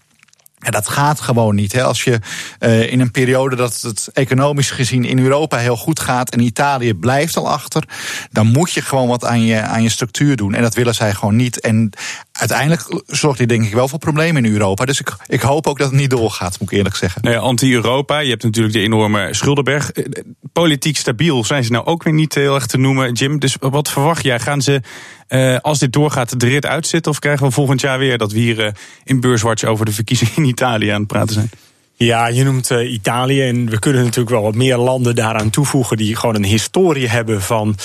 Ja, 0.59 0.71
dat 0.71 0.87
gaat 0.87 1.21
gewoon 1.21 1.55
niet. 1.55 1.71
Hè. 1.71 1.83
Als 1.83 2.03
je 2.03 2.19
uh, 2.59 2.91
in 2.91 2.99
een 2.99 3.11
periode 3.11 3.55
dat 3.55 3.81
het 3.81 4.09
economisch 4.13 4.71
gezien 4.71 5.05
in 5.05 5.19
Europa 5.19 5.57
heel 5.57 5.75
goed 5.75 5.99
gaat 5.99 6.29
en 6.29 6.39
Italië 6.39 6.93
blijft 6.93 7.37
al 7.37 7.49
achter, 7.49 7.83
dan 8.31 8.47
moet 8.47 8.71
je 8.71 8.81
gewoon 8.81 9.07
wat 9.07 9.25
aan 9.25 9.41
je, 9.41 9.61
aan 9.61 9.83
je 9.83 9.89
structuur 9.89 10.35
doen. 10.35 10.53
En 10.53 10.61
dat 10.61 10.75
willen 10.75 10.95
zij 10.95 11.13
gewoon 11.13 11.35
niet. 11.35 11.59
En 11.59 11.89
uiteindelijk 12.31 13.03
zorgt 13.07 13.37
dit 13.37 13.49
denk 13.49 13.63
ik 13.63 13.73
wel 13.73 13.87
voor 13.87 13.99
problemen 13.99 14.45
in 14.45 14.51
Europa. 14.51 14.85
Dus 14.85 14.99
ik, 14.99 15.15
ik 15.27 15.41
hoop 15.41 15.67
ook 15.67 15.77
dat 15.77 15.89
het 15.89 15.99
niet 15.99 16.09
doorgaat, 16.09 16.59
moet 16.59 16.71
ik 16.71 16.77
eerlijk 16.77 16.95
zeggen. 16.95 17.21
Nee, 17.21 17.37
Anti-Europa, 17.37 18.19
je 18.19 18.29
hebt 18.29 18.43
natuurlijk 18.43 18.73
de 18.73 18.81
enorme 18.81 19.33
schuldenberg. 19.33 19.91
Eh, 19.91 20.05
politiek 20.53 20.97
stabiel 20.97 21.43
zijn 21.43 21.63
ze 21.63 21.71
nou 21.71 21.85
ook 21.85 22.03
weer 22.03 22.13
niet 22.13 22.35
heel 22.35 22.55
erg 22.55 22.65
te 22.65 22.77
noemen, 22.77 23.11
Jim. 23.11 23.39
Dus 23.39 23.55
wat 23.59 23.89
verwacht 23.89 24.23
jij? 24.23 24.39
Gaan 24.39 24.61
ze 24.61 24.81
uh, 25.29 25.57
als 25.61 25.79
dit 25.79 25.93
doorgaat, 25.93 26.39
de 26.39 26.47
rit 26.47 26.65
uitzitten? 26.65 27.11
Of 27.11 27.19
krijgen 27.19 27.45
we 27.45 27.51
volgend 27.51 27.81
jaar 27.81 27.99
weer 27.99 28.17
dat 28.17 28.31
we 28.31 28.39
hier 28.39 28.59
uh, 28.59 28.67
in 29.03 29.19
Beurswatch 29.19 29.63
over 29.63 29.85
de 29.85 29.91
verkiezingen 29.91 30.35
in 30.35 30.45
Italië 30.45 30.89
aan 30.89 30.99
het 30.99 31.07
praten 31.07 31.33
zijn? 31.33 31.49
Ja, 31.95 32.27
je 32.27 32.43
noemt 32.43 32.71
uh, 32.71 32.93
Italië 32.93 33.41
en 33.41 33.69
we 33.69 33.79
kunnen 33.79 34.01
natuurlijk 34.03 34.29
wel 34.29 34.43
wat 34.43 34.55
meer 34.55 34.77
landen 34.77 35.15
daaraan 35.15 35.49
toevoegen 35.49 35.97
die 35.97 36.15
gewoon 36.15 36.35
een 36.35 36.43
historie 36.43 37.07
hebben 37.07 37.41
van 37.41 37.75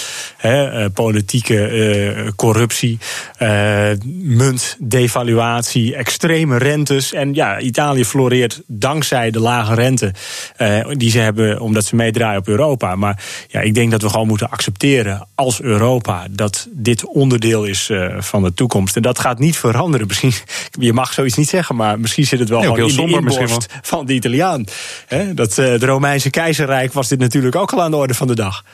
hè, 0.49 0.81
uh, 0.81 0.87
politieke 0.95 1.71
uh, 1.71 2.29
corruptie, 2.37 2.99
muntdevaluatie, 4.23 5.97
extreme 5.97 6.59
rentes. 6.59 7.13
En 7.13 7.35
ja, 7.35 7.59
Italië 7.59 8.05
floreert 8.05 8.63
dankzij 8.67 9.31
de 9.31 9.41
lage 9.41 9.75
rente 9.75 10.13
die 10.93 11.11
ze 11.11 11.19
hebben 11.19 11.61
omdat 11.61 11.85
ze 11.85 11.97
meedraaien 11.97 12.39
op 12.39 12.49
Europa. 12.49 12.97
Maar 12.97 13.23
ja, 13.49 13.61
ik 13.61 13.75
denk 13.75 13.91
dat 13.91 14.03
we 14.03 14.09
gewoon 14.09 14.27
moeten 14.27 14.51
accepteren 14.51 15.29
als 15.35 15.61
Europa 15.61 16.27
dat 16.31 16.69
dit 16.71 17.07
onderdeel 17.07 17.65
is 17.65 17.91
van 18.19 18.43
de 18.43 18.55
toekomst. 18.55 18.97
En 18.97 19.03
dat 19.03 19.19
gaat 19.19 19.39
niet 19.39 19.57
veranderen. 19.57 20.07
Misschien, 20.07 20.33
je 20.71 20.93
mag 20.93 21.13
zoiets 21.13 21.37
niet 21.37 21.49
zeggen, 21.49 21.77
maar 21.77 22.01
misschien 22.01 22.27
zit 22.27 22.39
het 22.39 22.49
wel 22.49 22.61
nee, 22.61 22.69
gewoon 22.69 22.91
in 22.91 22.97
de 22.97 23.13
inborst 23.13 23.69
van 23.83 24.07
de 24.07 24.13
Italiaan. 24.13 24.65
dat, 25.35 25.59
uh, 25.59 25.79
de 25.79 25.87
Romeinse 25.87 26.31
keizerrijk 26.31 26.93
was 26.93 27.09
dit 27.09 27.19
natuurlijk 27.19 27.57
ook 27.57 27.73
al 27.73 27.83
aan 27.83 27.91
de 27.91 27.97
orde 27.97 28.15
van 28.15 28.27
de 28.27 28.35
dag. 28.35 28.65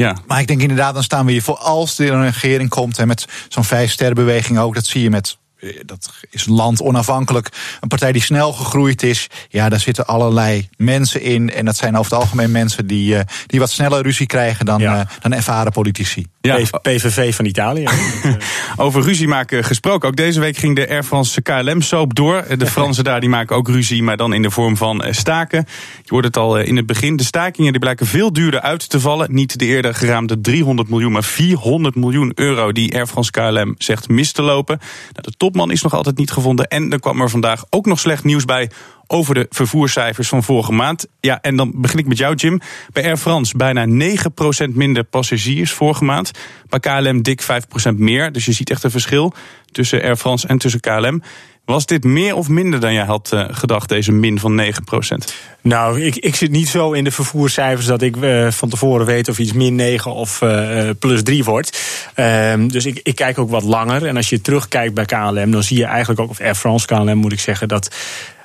Ja. 0.00 0.16
Maar 0.26 0.40
ik 0.40 0.46
denk 0.46 0.60
inderdaad, 0.60 0.94
dan 0.94 1.02
staan 1.02 1.26
we 1.26 1.32
hier 1.32 1.42
voor 1.42 1.56
als 1.58 1.98
er 1.98 2.12
een 2.12 2.24
regering 2.24 2.68
komt. 2.68 2.98
En 2.98 3.06
met 3.06 3.26
zo'n 3.48 3.64
vijf-sterrenbeweging 3.64 4.58
ook. 4.58 4.74
Dat 4.74 4.86
zie 4.86 5.02
je 5.02 5.10
met 5.10 5.38
dat 5.86 6.10
is 6.30 6.46
een 6.46 6.52
land 6.52 6.82
onafhankelijk. 6.82 7.48
Een 7.80 7.88
partij 7.88 8.12
die 8.12 8.22
snel 8.22 8.52
gegroeid 8.52 9.02
is. 9.02 9.26
Ja, 9.48 9.68
daar 9.68 9.80
zitten 9.80 10.06
allerlei 10.06 10.68
mensen 10.76 11.22
in. 11.22 11.50
En 11.50 11.64
dat 11.64 11.76
zijn 11.76 11.96
over 11.96 12.12
het 12.12 12.20
algemeen 12.20 12.50
mensen 12.50 12.86
die, 12.86 13.14
uh, 13.14 13.20
die 13.46 13.60
wat 13.60 13.70
sneller 13.70 14.02
ruzie 14.02 14.26
krijgen 14.26 14.66
dan, 14.66 14.80
ja. 14.80 15.00
uh, 15.00 15.06
dan 15.20 15.32
ervaren 15.32 15.72
politici. 15.72 16.26
Ja. 16.40 16.58
PVV 16.82 17.34
van 17.34 17.44
Italië. 17.44 17.88
over 18.76 19.02
ruzie 19.02 19.28
maken 19.28 19.64
gesproken. 19.64 20.08
Ook 20.08 20.16
deze 20.16 20.40
week 20.40 20.56
ging 20.56 20.76
de 20.76 20.88
Air 20.88 21.04
France 21.04 21.42
KLM-soap 21.42 22.14
door. 22.14 22.44
De 22.56 22.66
Fransen 22.66 23.04
daar 23.04 23.20
die 23.20 23.28
maken 23.28 23.56
ook 23.56 23.68
ruzie, 23.68 24.02
maar 24.02 24.16
dan 24.16 24.32
in 24.32 24.42
de 24.42 24.50
vorm 24.50 24.76
van 24.76 25.04
staken. 25.10 25.66
Je 26.02 26.08
hoort 26.08 26.24
het 26.24 26.36
al 26.36 26.58
in 26.58 26.76
het 26.76 26.86
begin. 26.86 27.16
De 27.16 27.24
stakingen 27.24 27.70
die 27.70 27.80
blijken 27.80 28.06
veel 28.06 28.32
duurder 28.32 28.60
uit 28.60 28.88
te 28.88 29.00
vallen. 29.00 29.34
Niet 29.34 29.58
de 29.58 29.64
eerder 29.64 29.94
geraamde 29.94 30.40
300 30.40 30.88
miljoen, 30.88 31.12
maar 31.12 31.24
400 31.24 31.94
miljoen 31.94 32.32
euro 32.34 32.72
die 32.72 32.94
Air 32.94 33.06
France 33.06 33.30
KLM 33.30 33.74
zegt 33.78 34.08
mis 34.08 34.32
te 34.32 34.42
lopen. 34.42 34.78
Nou, 35.12 35.22
de 35.22 35.36
topman 35.50 35.70
is 35.70 35.82
nog 35.82 35.94
altijd 35.94 36.16
niet 36.16 36.30
gevonden. 36.30 36.68
En 36.68 36.92
er 36.92 37.00
kwam 37.00 37.20
er 37.20 37.30
vandaag 37.30 37.64
ook 37.70 37.86
nog 37.86 38.00
slecht 38.00 38.24
nieuws 38.24 38.44
bij 38.44 38.70
over 39.06 39.34
de 39.34 39.46
vervoerscijfers 39.50 40.28
van 40.28 40.42
vorige 40.42 40.72
maand. 40.72 41.06
Ja, 41.20 41.40
en 41.40 41.56
dan 41.56 41.72
begin 41.74 41.98
ik 41.98 42.06
met 42.06 42.18
jou, 42.18 42.34
Jim. 42.34 42.60
Bij 42.92 43.04
Air 43.04 43.16
France 43.16 43.56
bijna 43.56 43.86
9% 43.86 44.74
minder 44.74 45.04
passagiers 45.04 45.72
vorige 45.72 46.04
maand. 46.04 46.30
Bij 46.68 46.80
KLM 46.80 47.22
dik 47.22 47.42
5% 47.42 47.46
meer. 47.94 48.32
Dus 48.32 48.44
je 48.44 48.52
ziet 48.52 48.70
echt 48.70 48.82
een 48.82 48.90
verschil 48.90 49.32
tussen 49.72 50.02
Air 50.02 50.16
France 50.16 50.46
en 50.46 50.58
tussen 50.58 50.80
KLM. 50.80 51.22
Was 51.64 51.86
dit 51.86 52.04
meer 52.04 52.34
of 52.34 52.48
minder 52.48 52.80
dan 52.80 52.92
jij 52.92 53.04
had 53.04 53.30
uh, 53.34 53.44
gedacht, 53.50 53.88
deze 53.88 54.12
min 54.12 54.38
van 54.38 54.62
9%? 54.62 54.68
Nou, 55.60 56.02
ik, 56.02 56.16
ik 56.16 56.34
zit 56.34 56.50
niet 56.50 56.68
zo 56.68 56.92
in 56.92 57.04
de 57.04 57.10
vervoerscijfers 57.10 57.86
dat 57.86 58.02
ik 58.02 58.16
uh, 58.16 58.50
van 58.50 58.68
tevoren 58.68 59.06
weet 59.06 59.28
of 59.28 59.38
iets 59.38 59.52
min 59.52 59.74
9 59.74 60.14
of 60.14 60.40
uh, 60.40 60.90
plus 60.98 61.22
3 61.22 61.44
wordt. 61.44 61.80
Ehm, 62.14 62.68
dus 62.68 62.86
ik, 62.86 63.00
ik 63.02 63.14
kijk 63.14 63.38
ook 63.38 63.50
wat 63.50 63.62
langer. 63.62 64.06
En 64.06 64.16
als 64.16 64.28
je 64.28 64.40
terugkijkt 64.40 64.94
bij 64.94 65.04
KLM, 65.04 65.50
dan 65.50 65.62
zie 65.62 65.78
je 65.78 65.84
eigenlijk 65.84 66.20
ook, 66.20 66.30
of 66.30 66.40
Air 66.40 66.54
France 66.54 66.86
KLM 66.86 67.16
moet 67.16 67.32
ik 67.32 67.40
zeggen, 67.40 67.68
dat 67.68 67.90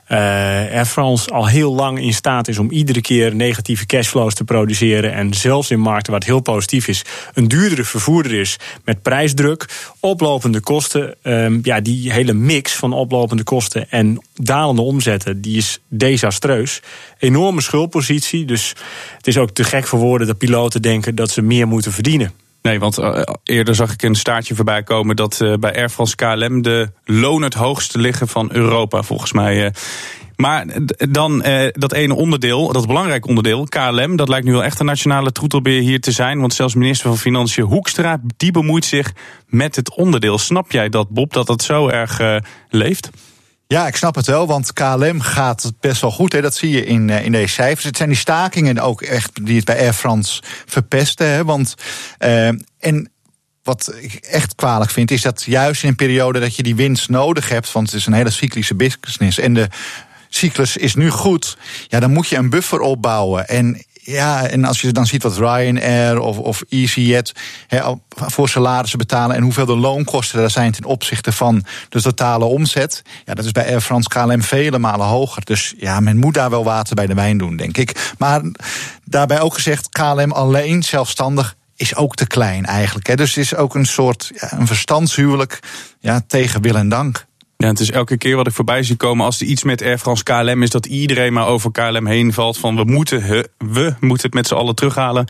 Air 0.08 0.86
France 0.86 1.30
al 1.30 1.48
heel 1.48 1.74
lang 1.74 2.00
in 2.00 2.14
staat 2.14 2.48
is 2.48 2.58
om 2.58 2.72
iedere 2.72 3.02
keer 3.02 3.36
negatieve 3.36 3.86
cashflows 3.86 4.34
te 4.34 4.44
produceren. 4.44 5.14
En 5.14 5.34
zelfs 5.34 5.72
in 5.72 5.80
markten 5.80 6.12
waar 6.12 6.20
het 6.20 6.30
heel 6.30 6.40
positief 6.40 6.88
is, 6.88 7.06
een 7.34 7.48
duurdere 7.48 7.84
vervoerder 7.84 8.34
is 8.34 8.58
met 8.84 9.02
prijsdruk, 9.02 9.66
oplopende 10.00 10.60
kosten. 10.60 11.16
Um, 11.24 11.60
ja, 11.64 11.82
die 11.82 12.12
hele 12.12 12.34
mix 12.34 12.74
van 12.74 12.94
oplopende 12.94 13.44
kosten 13.44 13.90
en 13.90 14.22
dalende 14.36 14.82
omzetten, 14.82 15.42
die 15.42 15.58
is 15.58 15.80
desastreus. 15.90 16.82
Enorme 17.20 17.62
schuldpositie. 17.62 18.46
Dus 18.46 18.74
het 19.18 19.28
is 19.28 19.38
ook 19.38 19.52
te 19.52 19.64
gek 19.64 19.88
voor 19.88 20.00
woorden 20.00 20.28
dat 20.28 20.38
piloten 20.38 20.82
denken 20.82 21.16
dat 21.16 21.30
ze 21.30 21.42
meer 21.42 21.68
moeten 21.68 21.92
verdienen. 21.92 22.45
Nee, 22.66 22.80
want 22.80 23.00
uh, 23.00 23.22
eerder 23.44 23.76
zag 23.76 23.94
ik 23.94 24.04
een 24.04 24.16
staartje 24.16 24.56
voorbij 24.56 24.84
komen 24.84 25.16
dat 25.16 25.40
uh, 25.42 25.54
bij 25.54 25.76
Air 25.76 25.90
France 25.90 26.16
KLM 26.16 26.62
de 26.62 26.92
lonen 27.04 27.44
het 27.44 27.54
hoogste 27.54 27.98
liggen 28.00 28.28
van 28.28 28.50
Europa, 28.52 29.02
volgens 29.02 29.32
mij. 29.34 29.66
Uh. 29.66 29.70
Maar 30.36 30.66
dan 31.10 31.44
dat 31.72 31.94
ene 31.94 32.16
onderdeel, 32.16 32.72
dat 32.72 32.88
belangrijk 32.88 33.28
onderdeel, 33.28 33.64
KLM, 33.64 34.16
dat 34.16 34.30
lijkt 34.30 34.46
nu 34.46 34.52
wel 34.52 34.64
echt 34.64 34.80
een 34.80 34.86
nationale 34.86 35.32
troetelbeer 35.32 35.82
hier 35.82 36.00
te 36.02 36.12
zijn. 36.12 36.40
Want 36.40 36.54
zelfs 36.54 36.76
minister 36.76 37.10
van 37.10 37.18
Financiën 37.18 37.64
Hoekstra, 37.64 38.22
die 38.38 38.52
bemoeit 38.52 38.86
zich 38.86 39.14
met 39.48 39.76
het 39.76 39.96
onderdeel. 39.96 40.38
Snap 40.38 40.72
jij 40.72 40.90
dat, 40.90 41.10
Bob, 41.10 41.34
dat 41.34 41.48
dat 41.48 41.62
zo 41.62 41.88
erg 41.88 42.42
leeft? 42.70 43.10
Ja, 43.68 43.88
ik 43.88 43.96
snap 43.96 44.16
het 44.16 44.26
wel, 44.26 44.48
want 44.48 44.74
KLM 44.74 45.22
gaat 45.22 45.74
best 45.80 46.02
wel 46.02 46.12
goed. 46.12 46.34
Hè. 46.34 46.42
Dat 46.42 46.56
zie 46.56 46.70
je 46.70 46.86
in, 46.86 47.10
in 47.10 47.32
deze 47.32 47.54
cijfers. 47.54 47.84
Het 47.86 47.98
zijn 47.98 48.10
die 48.10 48.18
stakingen 48.18 48.80
ook 48.80 49.02
echt 49.02 49.46
die 49.46 49.56
het 49.56 49.66
bij 49.66 49.80
Air 49.80 49.94
France 49.94 50.42
verpesten. 50.66 51.28
Hè. 51.28 51.44
Want, 51.44 51.76
uh, 52.20 52.48
en 52.80 53.12
wat 53.64 53.94
ik 54.00 54.14
echt 54.14 54.56
kwalijk 54.56 54.92
vind, 54.92 55.12
is 55.12 55.22
dat 55.22 55.44
juist 55.44 55.84
in 55.84 55.90
een 55.90 55.96
periode 55.96 56.40
dat 56.40 56.56
je 56.56 56.64
die 56.64 56.76
winst 56.76 57.10
nodig 57.10 57.50
hebt, 57.50 57.72
want 57.72 57.92
het 57.92 58.00
is 58.00 58.06
een 58.06 58.14
hele 58.14 58.30
cyclische 58.30 58.76
business 58.76 59.38
en 59.38 59.54
de 59.54 59.68
cyclus 60.30 60.78
is 60.78 60.96
nu 60.96 61.10
goed, 61.10 61.58
ja, 61.88 62.00
dan 62.00 62.12
moet 62.12 62.28
je 62.28 62.36
een 62.36 62.50
buffer 62.50 62.80
opbouwen. 62.80 63.48
En 63.48 63.86
ja, 64.06 64.48
en 64.48 64.66
als 64.66 64.82
je 64.82 64.92
dan 64.92 65.06
ziet 65.06 65.24
wat 65.24 65.38
Ryanair 65.38 66.20
of, 66.20 66.38
of 66.38 66.64
EasyJet 66.70 67.32
he, 67.68 67.80
voor 68.10 68.50
salarissen 68.50 69.00
betalen 69.00 69.36
en 69.36 69.44
hoeveel 69.44 69.66
de 69.66 69.76
loonkosten 69.76 70.40
daar 70.40 70.50
zijn 70.50 70.72
ten 70.72 70.86
opzichte 70.86 71.32
van 71.32 71.66
de 71.90 72.02
totale 72.02 72.46
omzet, 72.46 73.02
ja, 73.26 73.34
dat 73.34 73.46
is 73.46 73.52
bij 73.52 73.68
Air 73.68 73.82
France 73.82 74.10
KLM 74.10 74.42
vele 74.42 74.80
malen 74.80 75.06
hoger. 75.06 75.46
Dus 75.46 75.74
ja, 75.78 76.00
men 76.00 76.18
moet 76.18 76.34
daar 76.34 76.50
wel 76.50 76.64
water 76.64 76.96
bij 76.96 77.08
de 77.08 77.14
wijn 77.14 77.38
doen, 77.38 77.58
denk 77.58 77.78
ik. 77.78 78.14
Maar 78.18 78.42
daarbij 79.04 79.42
ook 79.42 79.54
gezegd, 79.54 79.90
KLM 79.90 80.32
alleen 80.32 80.84
zelfstandig 80.84 81.56
is 81.76 81.96
ook 81.96 82.16
te 82.16 82.28
klein 82.28 82.66
eigenlijk. 82.66 83.08
Hè. 83.08 83.16
Dus 83.16 83.36
het 83.36 83.44
is 83.44 83.56
ook 83.56 83.76
een 83.76 83.86
soort 83.86 84.32
ja, 84.36 84.52
een 84.52 84.68
verstandshuwelijk 84.68 85.60
ja, 86.00 86.22
tegen 86.28 86.62
wil 86.62 86.76
en 86.76 86.90
dank. 86.90 87.26
Ja, 87.58 87.68
het 87.68 87.80
is 87.80 87.92
elke 87.92 88.18
keer 88.18 88.36
wat 88.36 88.48
ik 88.48 88.54
voorbij 88.54 88.84
zie 88.84 88.96
komen 88.96 89.26
als 89.26 89.42
er 89.42 89.48
iets 89.48 89.64
met 89.64 89.82
Air 89.82 89.98
France 89.98 90.24
KLM 90.24 90.64
is, 90.64 90.70
dat 90.70 90.86
iedereen 90.86 91.34
maar 91.34 91.48
over 91.48 91.72
KLM 91.72 92.08
heen 92.08 92.34
valt. 92.34 92.58
Van 92.58 92.76
we 92.76 92.84
moeten, 92.84 93.48
we 93.58 93.96
moeten 94.00 94.26
het 94.26 94.34
met 94.34 94.48
z'n 94.48 94.54
allen 94.54 94.76
terughalen. 94.76 95.28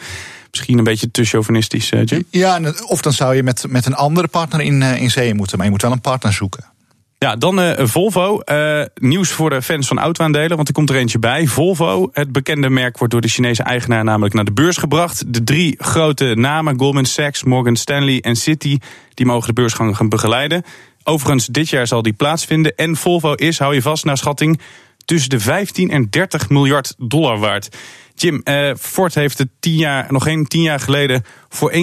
Misschien 0.52 0.78
een 0.78 0.84
beetje 0.84 1.12
te 1.12 1.24
chauvinistisch, 1.24 1.90
Jim. 1.90 2.26
Ja, 2.30 2.60
of 2.88 3.02
dan 3.02 3.14
zou 3.14 3.36
je 3.36 3.44
met, 3.44 3.66
met 3.70 3.86
een 3.86 3.96
andere 3.96 4.28
partner 4.28 4.62
in, 4.62 4.82
in 4.82 5.12
zee 5.12 5.34
moeten. 5.34 5.58
Maar 5.58 5.66
je 5.66 5.72
moet 5.72 5.82
wel 5.82 5.92
een 5.92 6.02
partner 6.02 6.34
zoeken. 6.34 6.74
Ja, 7.18 7.36
dan 7.36 7.60
uh, 7.60 7.72
Volvo. 7.78 8.42
Uh, 8.46 8.82
nieuws 8.96 9.30
voor 9.30 9.50
de 9.50 9.62
fans 9.62 9.88
van 9.88 10.00
autoaandelen, 10.00 10.56
want 10.56 10.68
er 10.68 10.74
komt 10.74 10.90
er 10.90 10.96
eentje 10.96 11.20
bij. 11.20 11.48
Volvo, 11.48 12.10
het 12.14 12.32
bekende 12.32 12.70
merk, 12.70 12.98
wordt 12.98 13.14
door 13.14 13.22
de 13.22 13.28
Chinese 13.28 13.64
eigenaar 13.64 14.04
namelijk 14.04 14.34
naar 14.34 14.46
de 14.46 14.52
beurs 14.52 14.78
gebracht. 14.78 15.34
De 15.34 15.44
drie 15.44 15.76
grote 15.78 16.34
namen, 16.36 16.80
Goldman 16.80 17.06
Sachs, 17.06 17.44
Morgan 17.44 17.76
Stanley 17.76 18.20
en 18.22 18.36
Citi, 18.36 18.80
die 19.14 19.26
mogen 19.26 19.48
de 19.48 19.54
beursgang 19.54 19.98
gaan 19.98 20.10
begeleiden. 20.10 20.64
Overigens, 21.08 21.46
dit 21.46 21.70
jaar 21.70 21.88
zal 21.88 22.02
die 22.02 22.14
plaatsvinden. 22.14 22.76
En 22.76 22.96
Volvo 22.96 23.34
is, 23.34 23.60
hou 23.60 23.74
je 23.74 23.82
vast, 23.82 24.06
naar 24.06 24.18
schatting 24.18 24.60
tussen 25.06 25.30
de 25.30 25.40
15 25.40 25.92
en 25.92 26.10
30 26.10 26.50
miljard 26.50 26.94
dollar 26.98 27.40
waard. 27.40 27.76
Jim, 28.16 28.42
uh, 28.44 28.72
Ford 28.80 29.16
heeft 29.16 29.38
het 29.38 29.48
tien 29.60 29.76
jaar, 29.76 30.06
nog 30.10 30.24
geen 30.24 30.48
tien 30.48 30.62
jaar 30.62 30.80
geleden 30.80 31.26
voor 31.50 31.72
1,8 31.74 31.78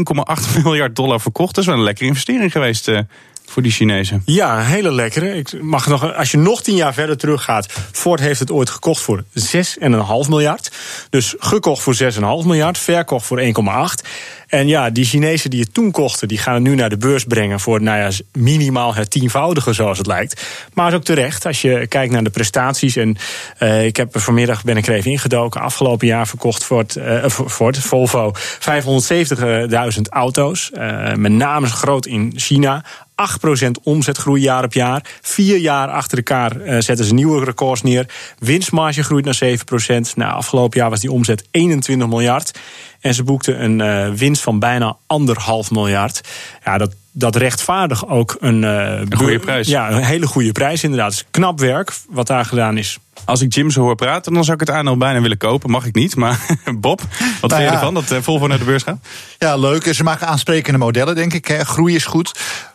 miljard 0.65 0.97
dollar 0.97 1.21
verkocht. 1.21 1.55
Dat 1.55 1.65
is 1.65 1.71
wel 1.71 1.79
een 1.79 1.85
lekkere 1.85 2.09
investering 2.09 2.53
geweest 2.53 2.89
uh, 2.89 2.99
voor 3.47 3.63
die 3.63 3.73
Chinezen. 3.73 4.23
Ja, 4.25 4.59
een 4.59 4.65
hele 4.65 4.93
lekkere. 4.93 5.35
Ik 5.35 5.63
mag 5.63 5.87
nog, 5.87 6.15
als 6.15 6.31
je 6.31 6.39
nog 6.39 6.63
tien 6.63 6.77
jaar 6.77 6.95
verder 6.95 7.17
teruggaat. 7.17 7.73
Ford 7.93 8.21
heeft 8.21 8.41
het 8.41 8.51
ooit 8.51 8.71
gekocht 8.71 9.01
voor 9.01 9.25
6,5 9.25 10.29
miljard. 10.29 10.71
Dus 11.11 11.35
gekocht 11.39 11.83
voor 11.83 11.95
6,5 11.95 12.21
miljard, 12.21 12.79
verkocht 12.79 13.27
voor 13.27 13.41
1,8. 13.41 14.09
En 14.53 14.69
ja, 14.69 14.91
die 14.91 15.05
Chinezen 15.05 15.51
die 15.51 15.61
het 15.61 15.75
toen 15.75 15.91
kochten, 15.91 16.29
die 16.29 16.39
gaan 16.39 16.55
het 16.55 16.63
nu 16.63 16.75
naar 16.75 16.89
de 16.89 16.97
beurs 16.97 17.25
brengen 17.25 17.61
voor 17.61 17.83
nou 17.83 17.99
ja, 17.99 18.11
minimaal 18.33 18.95
het 18.95 19.11
tienvoudige, 19.11 19.73
zoals 19.73 19.99
het 19.99 20.07
lijkt. 20.07 20.43
Maar 20.75 20.89
is 20.89 20.95
ook 20.95 21.05
terecht 21.05 21.47
als 21.47 21.63
je 21.63 21.87
kijkt 21.87 22.13
naar 22.13 22.25
de 22.25 22.31
prestaties. 22.31 22.97
En 22.97 23.17
uh, 23.61 23.85
ik 23.85 23.97
heb 23.97 24.21
vanmiddag 24.21 24.65
ben 24.65 24.77
ik 24.77 24.87
er 24.87 24.95
even 24.95 25.11
ingedoken. 25.11 25.61
Afgelopen 25.61 26.07
jaar 26.07 26.27
verkocht 26.27 26.65
Ford, 26.65 26.97
uh, 26.97 27.27
Ford 27.29 27.79
Volvo 27.79 28.33
570.000 28.35 30.01
auto's. 30.09 30.71
Uh, 30.75 31.15
met 31.15 31.33
name 31.33 31.67
groot 31.67 32.07
in 32.07 32.33
China. 32.37 32.85
8% 33.23 33.71
omzetgroei 33.83 34.43
jaar 34.43 34.65
op 34.65 34.73
jaar. 34.73 35.05
Vier 35.21 35.59
jaar 35.59 35.89
achter 35.89 36.17
elkaar 36.17 36.57
uh, 36.57 36.81
zetten 36.81 37.05
ze 37.05 37.15
nieuwe 37.15 37.45
records 37.45 37.83
neer. 37.83 38.07
Winstmarge 38.39 39.03
groeit 39.03 39.25
naar 39.25 39.41
7%. 39.45 40.15
Nou, 40.15 40.33
afgelopen 40.35 40.81
jaar 40.81 40.91
was 40.91 41.01
die 41.01 41.13
omzet 41.13 41.45
21 41.51 42.09
miljard. 42.09 42.59
En 43.03 43.15
ze 43.15 43.23
boekten 43.23 43.65
een 43.65 43.79
uh, 43.79 44.19
winst 44.19 44.43
van 44.43 44.59
bijna 44.59 44.97
anderhalf 45.07 45.71
miljard. 45.71 46.21
Ja, 46.65 46.79
dat, 46.79 46.95
dat 47.13 47.37
rechtvaardigt 47.37 48.07
ook 48.07 48.37
een, 48.41 48.63
uh, 48.63 49.01
een 49.01 49.17
goede 49.17 49.39
prijs. 49.39 49.69
Ja, 49.69 49.91
een 49.91 50.03
hele 50.03 50.27
goede 50.27 50.53
prijs 50.53 50.83
inderdaad. 50.83 51.11
Het 51.11 51.21
is 51.21 51.27
knap 51.31 51.61
werk 51.61 51.93
wat 52.09 52.27
daar 52.27 52.45
gedaan 52.45 52.79
is. 52.79 52.99
Als 53.25 53.41
ik 53.41 53.55
Jim 53.55 53.71
zo 53.71 53.81
hoor 53.81 53.95
praten, 53.95 54.33
dan 54.33 54.45
zou 54.45 54.61
ik 54.61 54.67
het 54.67 54.77
aandeel 54.77 54.97
bijna 54.97 55.21
willen 55.21 55.37
kopen. 55.37 55.71
Mag 55.71 55.87
ik 55.87 55.95
niet, 55.95 56.17
maar 56.17 56.59
Bob, 56.81 57.01
wat 57.01 57.51
nou 57.51 57.63
vind 57.63 57.73
je 57.73 57.77
ervan 57.77 57.95
dat 57.95 58.25
Volvo 58.25 58.47
naar 58.47 58.59
de 58.59 58.65
beurs 58.65 58.83
gaat? 58.83 58.99
Ja, 59.39 59.57
leuk. 59.57 59.95
Ze 59.95 60.03
maken 60.03 60.27
aansprekende 60.27 60.79
modellen, 60.79 61.15
denk 61.15 61.33
ik. 61.33 61.61
Groei 61.63 61.95
is 61.95 62.05
goed. 62.05 62.33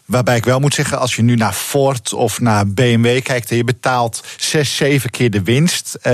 Waarbij 0.07 0.35
ik 0.35 0.45
wel 0.45 0.59
moet 0.59 0.73
zeggen, 0.73 0.99
als 0.99 1.15
je 1.15 1.21
nu 1.21 1.35
naar 1.35 1.53
Ford 1.53 2.13
of 2.13 2.39
naar 2.39 2.67
BMW 2.67 3.21
kijkt... 3.21 3.51
en 3.51 3.57
je 3.57 3.63
betaalt 3.63 4.23
zes, 4.37 4.75
zeven 4.75 5.09
keer 5.09 5.29
de 5.29 5.43
winst. 5.43 5.97
Uh, 6.03 6.13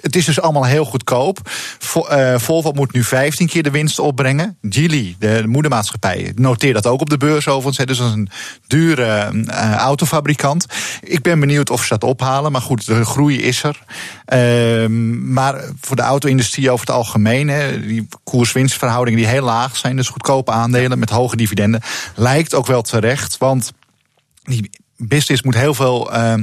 het 0.00 0.16
is 0.16 0.24
dus 0.24 0.40
allemaal 0.40 0.64
heel 0.64 0.84
goedkoop. 0.84 1.38
Vo, 1.78 2.06
uh, 2.10 2.38
Volvo 2.38 2.72
moet 2.72 2.92
nu 2.92 3.04
15 3.04 3.46
keer 3.46 3.62
de 3.62 3.70
winst 3.70 3.98
opbrengen. 3.98 4.58
Geely, 4.68 5.16
de 5.18 5.42
moedermaatschappij, 5.46 6.32
noteert 6.34 6.74
dat 6.74 6.86
ook 6.86 7.00
op 7.00 7.10
de 7.10 7.16
beurs 7.16 7.48
overigens. 7.48 7.86
Dus 7.86 7.98
dat 7.98 8.06
is 8.06 8.12
een 8.12 8.30
dure 8.66 9.30
uh, 9.32 9.74
autofabrikant. 9.74 10.66
Ik 11.00 11.22
ben 11.22 11.40
benieuwd 11.40 11.70
of 11.70 11.82
ze 11.82 11.88
dat 11.88 12.04
ophalen. 12.04 12.52
Maar 12.52 12.62
goed, 12.62 12.86
de 12.86 13.04
groei 13.04 13.19
is 13.28 13.62
er. 13.62 13.78
maar 15.20 15.64
voor 15.80 15.96
de 15.96 16.02
auto-industrie 16.02 16.70
over 16.70 16.86
het 16.86 16.94
algemeen... 16.94 17.48
Hè, 17.48 17.80
die 17.86 18.08
koers-winstverhoudingen 18.24 19.18
die 19.18 19.28
heel 19.28 19.44
laag 19.44 19.76
zijn... 19.76 19.96
dus 19.96 20.08
goedkope 20.08 20.50
aandelen 20.50 20.98
met 20.98 21.10
hoge 21.10 21.36
dividenden... 21.36 21.80
lijkt 22.14 22.54
ook 22.54 22.66
wel 22.66 22.82
terecht. 22.82 23.38
Want 23.38 23.72
die 24.42 24.70
business 24.96 25.42
moet 25.42 25.54
heel 25.54 25.74
veel 25.74 26.14
uh, 26.14 26.34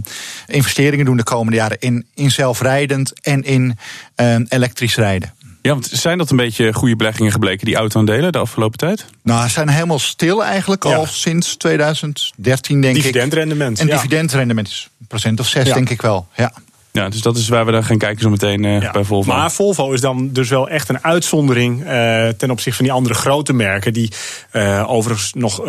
investeringen 0.48 1.06
doen 1.06 1.18
de 1.18 1.24
komende 1.24 1.58
jaren 1.58 1.80
in, 1.80 2.06
in 2.14 2.32
zelfrijdend 2.32 3.22
en 3.22 3.44
in 3.44 3.78
uh, 4.16 4.36
elektrisch 4.48 4.96
rijden. 4.96 5.34
Ja, 5.62 5.74
want 5.74 5.90
zijn 5.92 6.18
dat 6.18 6.30
een 6.30 6.38
beetje 6.38 6.74
goede 6.74 6.96
beleggingen 6.96 7.32
gebleken, 7.32 7.66
die 7.66 7.76
auto-aandelen, 7.76 8.32
de 8.32 8.38
afgelopen 8.38 8.78
tijd? 8.78 9.06
Nou, 9.24 9.44
ze 9.44 9.50
zijn 9.50 9.70
helemaal 9.70 10.00
stil 10.00 10.44
eigenlijk 10.44 10.86
al 10.86 11.06
sinds 11.06 11.56
2013, 11.56 12.82
denk 12.82 12.96
dividendrendement, 12.96 13.78
ik. 13.78 13.84
En 13.84 13.88
ja. 13.88 13.96
dividendrendement 13.96 14.68
is 14.68 14.90
een 15.00 15.08
procent 15.08 15.40
of 15.40 15.48
zes, 15.48 15.74
denk 15.74 15.90
ik 15.90 16.02
wel. 16.02 16.28
Ja. 16.36 16.54
Ja, 16.98 17.10
dus 17.10 17.22
dat 17.22 17.38
is 17.38 17.50
waar 17.50 17.66
we 17.66 17.72
dan 17.72 17.84
gaan 17.84 17.98
kijken 17.98 18.22
zo 18.22 18.30
meteen 18.30 18.64
uh, 18.64 18.82
ja. 18.82 18.92
bij 18.92 19.04
Volvo. 19.04 19.32
Maar 19.32 19.52
Volvo 19.52 19.92
is 19.92 20.02
dan 20.02 20.30
dus 20.32 20.50
wel 20.50 20.70
echt 20.70 20.90
een 20.90 21.04
uitzondering 21.04 21.80
uh, 21.82 22.28
ten 22.28 22.52
opzichte 22.52 22.78
van 22.78 22.86
die 22.86 22.94
andere 22.94 23.16
grote 23.16 23.54
merken. 23.54 23.94
Die 23.94 24.12
uh, 24.54 24.86
overigens 24.88 25.34
nog, 25.34 25.64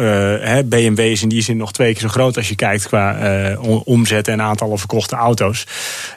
BMW 0.64 0.98
is 0.98 1.22
in 1.22 1.28
die 1.28 1.42
zin 1.42 1.56
nog 1.56 1.72
twee 1.72 1.92
keer 1.92 2.00
zo 2.00 2.08
groot 2.08 2.36
als 2.36 2.48
je 2.48 2.54
kijkt 2.54 2.86
qua 2.86 3.56
omzet 3.84 4.28
en 4.28 4.42
aantallen 4.42 4.78
verkochte 4.78 5.16
auto's. 5.16 5.66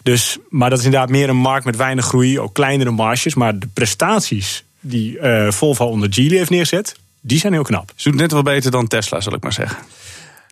Dus, 0.03 0.37
maar 0.49 0.69
dat 0.69 0.79
is 0.79 0.85
inderdaad 0.85 1.09
meer 1.09 1.29
een 1.29 1.37
markt 1.37 1.65
met 1.65 1.75
weinig 1.75 2.05
groei, 2.05 2.39
ook 2.39 2.53
kleinere 2.53 2.91
marges. 2.91 3.33
Maar 3.33 3.59
de 3.59 3.67
prestaties 3.73 4.63
die 4.79 5.17
Volvo 5.49 5.85
onder 5.85 6.13
Geely 6.13 6.37
heeft 6.37 6.49
neerzet, 6.49 6.95
die 7.21 7.39
zijn 7.39 7.53
heel 7.53 7.63
knap. 7.63 7.91
Ze 7.95 8.09
doet 8.09 8.19
net 8.19 8.31
wel 8.31 8.41
beter 8.41 8.71
dan 8.71 8.87
Tesla, 8.87 9.21
zal 9.21 9.33
ik 9.33 9.43
maar 9.43 9.53
zeggen. 9.53 9.77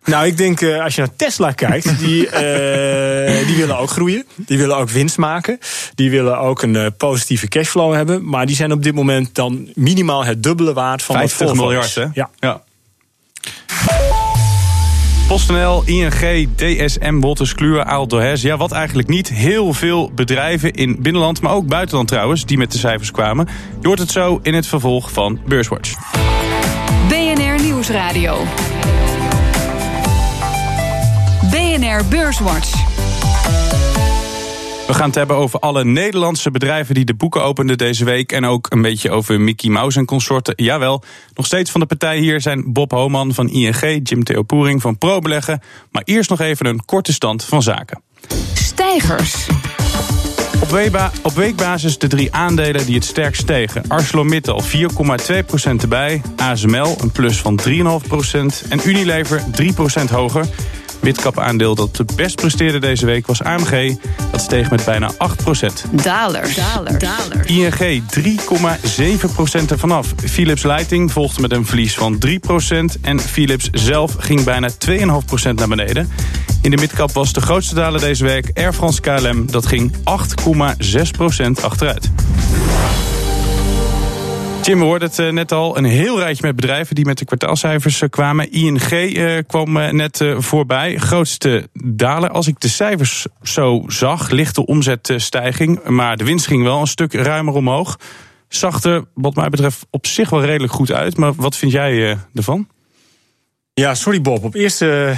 Nou, 0.04 0.26
ik 0.26 0.36
denk 0.36 0.60
uh, 0.60 0.84
als 0.84 0.94
je 0.94 1.00
naar 1.00 1.16
Tesla 1.16 1.52
kijkt, 1.52 1.98
die, 1.98 2.26
uh, 2.26 2.32
die 3.48 3.56
willen 3.56 3.78
ook 3.78 3.90
groeien. 3.90 4.24
Die 4.36 4.58
willen 4.58 4.76
ook 4.76 4.90
winst 4.90 5.18
maken. 5.18 5.58
Die 5.94 6.10
willen 6.10 6.38
ook 6.38 6.62
een 6.62 6.74
uh, 6.74 6.86
positieve 6.96 7.48
cashflow 7.48 7.94
hebben. 7.94 8.28
Maar 8.28 8.46
die 8.46 8.56
zijn 8.56 8.72
op 8.72 8.82
dit 8.82 8.94
moment 8.94 9.34
dan 9.34 9.68
minimaal 9.74 10.24
het 10.24 10.42
dubbele 10.42 10.72
waard 10.72 11.02
van 11.02 11.16
50 11.16 11.46
wat 11.46 11.56
miljard, 11.56 11.94
hè? 11.94 12.06
Ja. 12.12 12.30
ja. 12.38 12.62
PostNL, 15.28 15.82
ING, 15.84 16.48
DSM, 16.56 17.20
Wolters 17.20 17.54
Kluwer, 17.54 17.84
Ahold 17.84 18.10
Delhaize. 18.10 18.46
Ja, 18.46 18.56
wat 18.56 18.72
eigenlijk 18.72 19.08
niet. 19.08 19.28
Heel 19.28 19.72
veel 19.72 20.10
bedrijven 20.14 20.72
in 20.72 21.02
binnenland, 21.02 21.40
maar 21.40 21.52
ook 21.52 21.66
buitenland 21.66 22.08
trouwens, 22.08 22.46
die 22.46 22.58
met 22.58 22.72
de 22.72 22.78
cijfers 22.78 23.10
kwamen. 23.10 23.48
Je 23.80 23.86
hoort 23.86 23.98
het 23.98 24.10
zo 24.10 24.40
in 24.42 24.54
het 24.54 24.66
vervolg 24.66 25.12
van 25.12 25.40
Beurswatch. 25.46 25.94
BNR 27.08 27.62
Nieuwsradio. 27.62 28.44
BNR 31.90 32.04
Beurswatch. 32.08 32.72
We 34.86 34.94
gaan 34.94 35.06
het 35.06 35.14
hebben 35.14 35.36
over 35.36 35.58
alle 35.58 35.84
Nederlandse 35.84 36.50
bedrijven 36.50 36.94
die 36.94 37.04
de 37.04 37.14
boeken 37.14 37.42
openden 37.42 37.78
deze 37.78 38.04
week. 38.04 38.32
En 38.32 38.44
ook 38.44 38.66
een 38.70 38.82
beetje 38.82 39.10
over 39.10 39.40
Mickey 39.40 39.70
Mouse 39.70 39.98
en 39.98 40.04
consorten. 40.04 40.54
Jawel, 40.56 41.02
nog 41.34 41.46
steeds 41.46 41.70
van 41.70 41.80
de 41.80 41.86
partij 41.86 42.18
hier 42.18 42.40
zijn 42.40 42.72
Bob 42.72 42.90
Homan 42.90 43.34
van 43.34 43.48
ING, 43.48 44.00
Jim 44.02 44.24
Theo 44.24 44.42
Poering 44.42 44.80
van 44.80 44.98
ProBeleggen. 44.98 45.62
Maar 45.90 46.02
eerst 46.04 46.30
nog 46.30 46.40
even 46.40 46.66
een 46.66 46.84
korte 46.84 47.12
stand 47.12 47.44
van 47.44 47.62
zaken. 47.62 48.02
Stijgers. 48.54 49.46
Op 51.22 51.34
weekbasis 51.34 51.98
de 51.98 52.06
drie 52.06 52.34
aandelen 52.34 52.86
die 52.86 52.94
het 52.94 53.04
sterkst 53.04 53.40
stegen. 53.40 53.84
ArcelorMittal 53.88 54.62
4,2% 54.62 55.80
erbij. 55.80 56.22
ASML 56.36 56.96
een 57.00 57.10
plus 57.10 57.40
van 57.40 57.60
3,5% 57.68 57.70
en 58.68 58.80
Unilever 58.88 59.42
3% 59.62 60.10
hoger. 60.10 60.46
Midcap 61.02 61.38
aandeel 61.38 61.74
dat 61.74 61.96
het 61.96 62.16
best 62.16 62.36
presteerde 62.36 62.78
deze 62.78 63.06
week 63.06 63.26
was 63.26 63.42
AMG. 63.42 63.96
Dat 64.30 64.40
steeg 64.40 64.70
met 64.70 64.84
bijna 64.84 65.10
8%. 65.12 65.16
Dalers. 65.90 66.54
Dalers. 66.54 66.98
Dalers. 66.98 67.46
ING 67.46 68.02
3,7% 69.62 69.70
ervan 69.70 69.90
af. 69.90 70.14
Philips 70.24 70.62
Lighting 70.62 71.12
volgde 71.12 71.40
met 71.40 71.52
een 71.52 71.66
verlies 71.66 71.94
van 71.94 72.18
3%. 72.26 73.00
En 73.00 73.20
Philips 73.20 73.68
zelf 73.72 74.14
ging 74.18 74.44
bijna 74.44 74.70
2,5% 74.88 75.54
naar 75.54 75.68
beneden. 75.68 76.10
In 76.62 76.70
de 76.70 76.76
midcap 76.76 77.12
was 77.12 77.32
de 77.32 77.40
grootste 77.40 77.74
daler 77.74 78.00
deze 78.00 78.24
week 78.24 78.50
Air 78.54 78.72
France 78.72 79.00
KLM. 79.00 79.50
Dat 79.50 79.66
ging 79.66 79.92
8,6% 79.92 81.62
achteruit. 81.62 82.10
Jim, 84.62 84.78
we 84.78 84.84
hoorden 84.84 85.08
het 85.08 85.18
eh, 85.18 85.28
net 85.28 85.52
al. 85.52 85.76
Een 85.76 85.84
heel 85.84 86.18
rijtje 86.18 86.46
met 86.46 86.56
bedrijven 86.56 86.94
die 86.94 87.04
met 87.04 87.18
de 87.18 87.24
kwartaalcijfers 87.24 88.02
eh, 88.02 88.08
kwamen. 88.08 88.52
ING 88.52 88.80
eh, 88.80 89.38
kwam 89.46 89.72
net 89.72 90.24
voorbij. 90.36 90.96
Grootste 90.96 91.68
daler. 91.72 92.30
Als 92.30 92.46
ik 92.46 92.60
de 92.60 92.68
cijfers 92.68 93.26
zo 93.42 93.84
zag, 93.86 94.30
lichte 94.30 94.66
omzetstijging. 94.66 95.84
Maar 95.84 96.16
de 96.16 96.24
winst 96.24 96.46
ging 96.46 96.62
wel 96.62 96.80
een 96.80 96.86
stuk 96.86 97.12
ruimer 97.12 97.54
omhoog. 97.54 97.98
Zag 98.48 98.82
er, 98.82 99.04
wat 99.14 99.34
mij 99.34 99.48
betreft, 99.48 99.86
op 99.90 100.06
zich 100.06 100.30
wel 100.30 100.44
redelijk 100.44 100.72
goed 100.72 100.92
uit. 100.92 101.16
Maar 101.16 101.34
wat 101.34 101.56
vind 101.56 101.72
jij 101.72 102.18
ervan? 102.34 102.68
Ja, 103.74 103.94
sorry 103.94 104.20
Bob. 104.20 104.44
Op 104.44 104.54
eerste, 104.54 105.16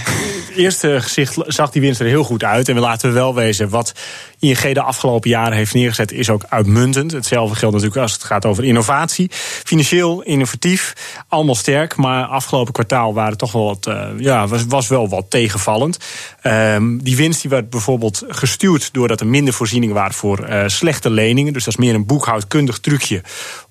eerste 0.56 1.00
gezicht 1.00 1.36
zag 1.46 1.70
die 1.70 1.80
winst 1.80 2.00
er 2.00 2.06
heel 2.06 2.24
goed 2.24 2.44
uit. 2.44 2.68
En 2.68 2.74
we 2.74 2.80
laten 2.80 3.08
we 3.08 3.14
wel 3.14 3.34
wezen, 3.34 3.68
wat 3.68 3.92
ING 4.38 4.72
de 4.72 4.82
afgelopen 4.82 5.30
jaren 5.30 5.56
heeft 5.56 5.74
neergezet... 5.74 6.12
is 6.12 6.30
ook 6.30 6.44
uitmuntend. 6.48 7.12
Hetzelfde 7.12 7.56
geldt 7.56 7.74
natuurlijk 7.74 8.02
als 8.02 8.12
het 8.12 8.24
gaat 8.24 8.46
over 8.46 8.64
innovatie. 8.64 9.30
Financieel, 9.64 10.22
innovatief, 10.22 10.92
allemaal 11.28 11.54
sterk. 11.54 11.96
Maar 11.96 12.24
afgelopen 12.24 12.72
kwartaal 12.72 13.14
waren 13.14 13.36
toch 13.36 13.52
wel 13.52 13.64
wat, 13.64 13.86
uh, 13.86 14.08
ja, 14.18 14.46
was, 14.46 14.64
was 14.68 14.88
wel 14.88 15.08
wat 15.08 15.30
tegenvallend. 15.30 15.98
Um, 16.42 17.02
die 17.02 17.16
winst 17.16 17.40
die 17.40 17.50
werd 17.50 17.70
bijvoorbeeld 17.70 18.22
gestuurd... 18.28 18.92
doordat 18.92 19.20
er 19.20 19.26
minder 19.26 19.54
voorzieningen 19.54 19.94
waren 19.94 20.14
voor 20.14 20.48
uh, 20.48 20.62
slechte 20.66 21.10
leningen. 21.10 21.52
Dus 21.52 21.64
dat 21.64 21.74
is 21.74 21.80
meer 21.80 21.94
een 21.94 22.06
boekhoudkundig 22.06 22.78
trucje 22.78 23.22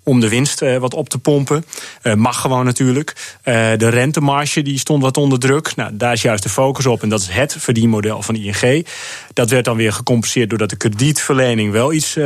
om 0.04 0.20
de 0.20 0.30
winst 0.30 0.62
uh, 0.62 0.78
wat 0.78 0.94
op 0.94 1.10
te 1.10 1.18
pompen. 1.18 1.66
Uh, 2.04 2.14
mag 2.14 2.42
gewoon 2.42 2.66
natuurlijk. 2.66 3.14
Uh, 3.44 3.54
de 3.78 3.90
rentemarge 3.90 4.62
die 4.62 4.80
stond 4.80 5.04
wat 5.04 5.18
onder 5.18 5.40
druk. 5.40 5.76
Nou, 5.76 5.98
daar 5.98 6.14
is 6.14 6.22
juist 6.22 6.44
de 6.44 6.50
focus 6.50 6.86
op. 6.86 7.02
En 7.02 7.10
dat 7.10 7.22
is 7.22 7.30
het 7.30 7.56
verdienmodel 7.60 8.22
van 8.22 8.36
ING. 8.36 8.88
Dat 9.34 9.50
werd 9.50 9.66
dan 9.66 9.78
weer 9.78 9.94
gecompenseerd 9.94 10.50
doordat 10.50 10.70
de 10.70 10.76
kredietverlening 10.76 11.72
wel 11.72 11.94
iets 11.94 12.18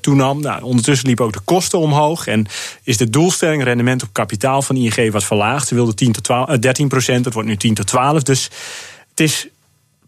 toenam. 0.00 0.40
Nou, 0.40 0.62
ondertussen 0.62 1.06
liepen 1.06 1.24
ook 1.24 1.32
de 1.32 1.40
kosten 1.44 1.78
omhoog. 1.78 2.26
En 2.26 2.46
is 2.82 2.96
de 2.96 3.10
doelstelling 3.10 3.64
rendement 3.64 4.02
op 4.02 4.08
kapitaal 4.12 4.62
van 4.62 4.76
ING 4.76 5.12
wat 5.12 5.24
verlaagd. 5.24 5.68
Ze 5.68 5.74
wilden 5.74 5.96
10 5.96 6.12
tot 6.12 6.24
12, 6.24 6.58
13 6.58 6.88
procent. 6.88 7.24
Dat 7.24 7.32
wordt 7.32 7.48
nu 7.48 7.56
10 7.56 7.74
tot 7.74 7.86
12. 7.86 8.22
Dus 8.22 8.50
het 9.10 9.20
is 9.20 9.46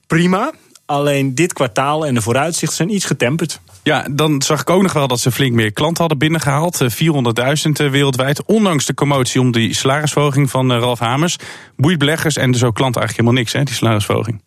prima. 0.07 0.53
Alleen 0.87 1.35
dit 1.35 1.53
kwartaal 1.53 2.07
en 2.07 2.15
de 2.15 2.23
vooruitzichten 2.23 2.77
zijn 2.77 2.95
iets 2.95 3.05
getemperd. 3.05 3.61
Ja, 3.83 4.07
dan 4.11 4.43
zag 4.43 4.61
ik 4.61 4.71
ook 4.71 4.83
nog 4.83 4.93
wel 4.93 5.09
dat 5.09 5.21
ze 5.21 5.33
flink 5.33 5.55
meer 5.55 5.73
klanten 5.73 6.01
hadden 6.01 6.19
binnengehaald. 6.19 6.79
400.000 6.83 7.91
wereldwijd. 7.91 8.45
Ondanks 8.45 8.87
de 8.87 8.95
commotie 8.95 9.41
om 9.41 9.53
die 9.53 9.75
salarisverhoging 9.75 10.51
van 10.51 10.73
Ralf 10.73 10.99
Hamers. 10.99 11.37
Boeit 11.77 11.99
beleggers 11.99 12.37
en 12.37 12.51
dus 12.51 12.65
ook 12.65 12.75
klanten 12.75 13.01
eigenlijk 13.01 13.29
helemaal 13.29 13.33
niks, 13.33 13.53
hè, 13.53 13.63
die 13.63 13.75
salarisverhoging. 13.75 14.41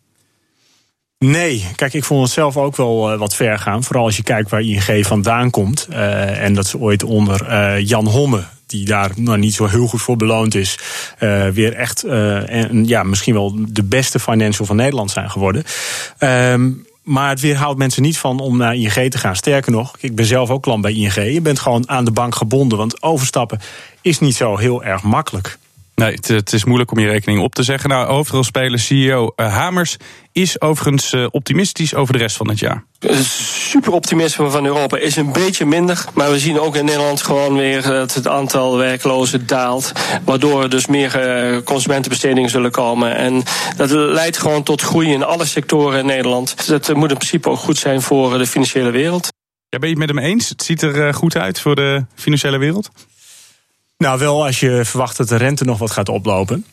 Nee, 1.18 1.66
kijk, 1.76 1.94
ik 1.94 2.04
vond 2.04 2.22
het 2.22 2.32
zelf 2.32 2.56
ook 2.56 2.76
wel 2.76 3.12
uh, 3.12 3.18
wat 3.18 3.34
ver 3.34 3.58
gaan. 3.58 3.84
Vooral 3.84 4.04
als 4.04 4.16
je 4.16 4.22
kijkt 4.22 4.50
waar 4.50 4.60
ING 4.60 5.06
vandaan 5.06 5.50
komt. 5.50 5.86
Uh, 5.90 6.42
en 6.42 6.54
dat 6.54 6.66
ze 6.66 6.78
ooit 6.78 7.02
onder 7.02 7.50
uh, 7.50 7.86
Jan 7.86 8.06
Homme, 8.06 8.44
die 8.66 8.84
daar 8.84 9.10
nou, 9.16 9.38
niet 9.38 9.54
zo 9.54 9.66
heel 9.66 9.86
goed 9.86 10.02
voor 10.02 10.16
beloond 10.16 10.54
is, 10.54 10.78
weer 11.52 11.74
echt 11.74 12.02
en, 12.02 12.86
ja, 12.86 13.02
misschien 13.02 13.34
wel 13.34 13.54
de 13.68 13.82
beste 13.82 14.20
financial 14.20 14.66
van 14.66 14.76
Nederland 14.76 15.10
zijn 15.10 15.30
geworden. 15.30 15.64
Um, 16.18 16.86
maar 17.02 17.28
het 17.28 17.40
weerhoudt 17.40 17.78
mensen 17.78 18.02
niet 18.02 18.18
van 18.18 18.40
om 18.40 18.56
naar 18.56 18.74
ING 18.74 19.10
te 19.10 19.18
gaan. 19.18 19.36
Sterker 19.36 19.72
nog, 19.72 19.96
ik 20.00 20.14
ben 20.14 20.24
zelf 20.24 20.50
ook 20.50 20.62
klant 20.62 20.82
bij 20.82 20.92
ING. 20.92 21.14
Je 21.14 21.40
bent 21.40 21.58
gewoon 21.58 21.88
aan 21.88 22.04
de 22.04 22.10
bank 22.10 22.34
gebonden, 22.34 22.78
want 22.78 23.02
overstappen 23.02 23.60
is 24.00 24.18
niet 24.18 24.36
zo 24.36 24.56
heel 24.56 24.84
erg 24.84 25.02
makkelijk. 25.02 25.58
Nee, 25.96 26.14
het, 26.14 26.28
het, 26.28 26.52
is 26.52 26.64
moeilijk 26.64 26.90
om 26.90 26.98
je 26.98 27.06
rekening 27.06 27.40
op 27.40 27.54
te 27.54 27.62
zeggen. 27.62 27.88
Nou, 27.90 28.06
hoofdrolspeler 28.06 28.78
CEO 28.78 29.32
uh, 29.36 29.54
Hamers 29.54 29.96
is 30.32 30.60
overigens 30.60 31.12
uh, 31.12 31.26
optimistisch 31.30 31.94
over 31.94 32.12
de 32.12 32.18
rest 32.18 32.36
van 32.36 32.48
het 32.48 32.58
jaar. 32.58 32.84
Super 33.22 33.92
optimisme 33.92 34.50
van 34.50 34.66
Europa 34.66 34.96
is 34.96 35.16
een 35.16 35.32
beetje 35.32 35.66
minder. 35.66 36.04
Maar 36.14 36.30
we 36.30 36.38
zien 36.38 36.60
ook 36.60 36.76
in 36.76 36.84
Nederland 36.84 37.22
gewoon 37.22 37.56
weer 37.56 37.82
dat 37.82 38.14
het 38.14 38.28
aantal 38.28 38.76
werklozen 38.76 39.46
daalt. 39.46 39.92
Waardoor 40.24 40.62
er 40.62 40.70
dus 40.70 40.86
meer 40.86 41.52
uh, 41.54 41.62
consumentenbestedingen 41.62 42.50
zullen 42.50 42.70
komen. 42.70 43.16
En 43.16 43.42
dat 43.76 43.90
leidt 43.90 44.38
gewoon 44.38 44.62
tot 44.62 44.82
groei 44.82 45.12
in 45.12 45.22
alle 45.22 45.44
sectoren 45.44 45.98
in 45.98 46.06
Nederland. 46.06 46.66
Dat 46.66 46.94
moet 46.94 47.10
in 47.10 47.16
principe 47.16 47.48
ook 47.48 47.58
goed 47.58 47.78
zijn 47.78 48.02
voor 48.02 48.38
de 48.38 48.46
financiële 48.46 48.90
wereld. 48.90 49.28
Ja, 49.68 49.78
ben 49.78 49.88
je 49.88 49.94
het 49.98 50.06
met 50.06 50.16
hem 50.16 50.24
eens? 50.24 50.48
Het 50.48 50.62
ziet 50.62 50.82
er 50.82 51.14
goed 51.14 51.36
uit 51.36 51.60
voor 51.60 51.74
de 51.74 52.06
financiële 52.14 52.58
wereld? 52.58 52.90
Nou, 53.98 54.18
wel 54.18 54.44
als 54.44 54.60
je 54.60 54.84
verwacht 54.84 55.16
dat 55.16 55.28
de 55.28 55.36
rente 55.36 55.64
nog 55.64 55.78
wat 55.78 55.90
gaat 55.90 56.08
oplopen. 56.08 56.64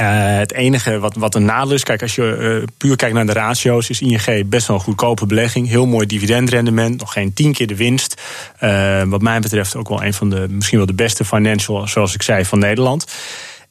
Uh, 0.00 0.36
het 0.36 0.52
enige 0.52 0.98
wat, 0.98 1.14
wat 1.14 1.34
een 1.34 1.44
nadeel 1.44 1.74
is, 1.74 1.82
kijk, 1.82 2.02
als 2.02 2.14
je 2.14 2.58
uh, 2.62 2.68
puur 2.76 2.96
kijkt 2.96 3.14
naar 3.14 3.26
de 3.26 3.32
ratio's, 3.32 3.90
is 3.90 4.00
ING 4.00 4.48
best 4.48 4.66
wel 4.66 4.76
een 4.76 4.82
goedkope 4.82 5.26
belegging. 5.26 5.68
Heel 5.68 5.86
mooi 5.86 6.06
dividendrendement, 6.06 7.00
nog 7.00 7.12
geen 7.12 7.32
tien 7.32 7.52
keer 7.52 7.66
de 7.66 7.76
winst. 7.76 8.20
Uh, 8.60 9.02
wat 9.02 9.22
mij 9.22 9.40
betreft 9.40 9.76
ook 9.76 9.88
wel 9.88 10.04
een 10.04 10.14
van 10.14 10.30
de, 10.30 10.46
misschien 10.50 10.78
wel 10.78 10.86
de 10.86 10.94
beste 10.94 11.24
financial, 11.24 11.88
zoals 11.88 12.14
ik 12.14 12.22
zei, 12.22 12.44
van 12.44 12.58
Nederland. 12.58 13.06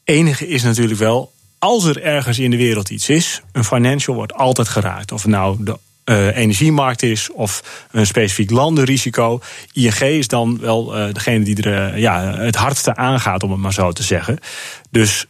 Enige 0.04 0.48
is 0.48 0.64
natuurlijk 0.64 1.00
wel, 1.00 1.32
als 1.60 1.86
er 1.86 2.02
ergens 2.02 2.40
in 2.40 2.52
de 2.52 2.58
wereld 2.58 2.90
iets 2.90 3.10
is, 3.10 3.42
een 3.52 3.64
financial 3.64 4.16
wordt 4.16 4.34
altijd 4.34 4.68
geraakt. 4.68 5.12
Of 5.12 5.26
nou 5.26 5.58
de 5.60 5.78
uh, 6.06 6.38
energiemarkt 6.38 7.04
is 7.04 7.32
of 7.32 7.86
een 7.92 8.06
specifiek 8.06 8.52
landenrisico. 8.52 9.42
ING 9.74 10.00
is 10.00 10.28
dan 10.28 10.60
wel 10.60 10.98
uh, 10.98 11.14
degene 11.14 11.44
die 11.44 11.64
er 11.64 11.94
uh, 11.94 12.00
ja, 12.00 12.36
het 12.38 12.56
hardste 12.56 12.96
aangaat, 12.96 13.44
om 13.44 13.52
het 13.52 13.60
maar 13.60 13.74
zo 13.74 13.92
te 13.92 14.04
zeggen. 14.04 14.40
Dus 14.90 15.26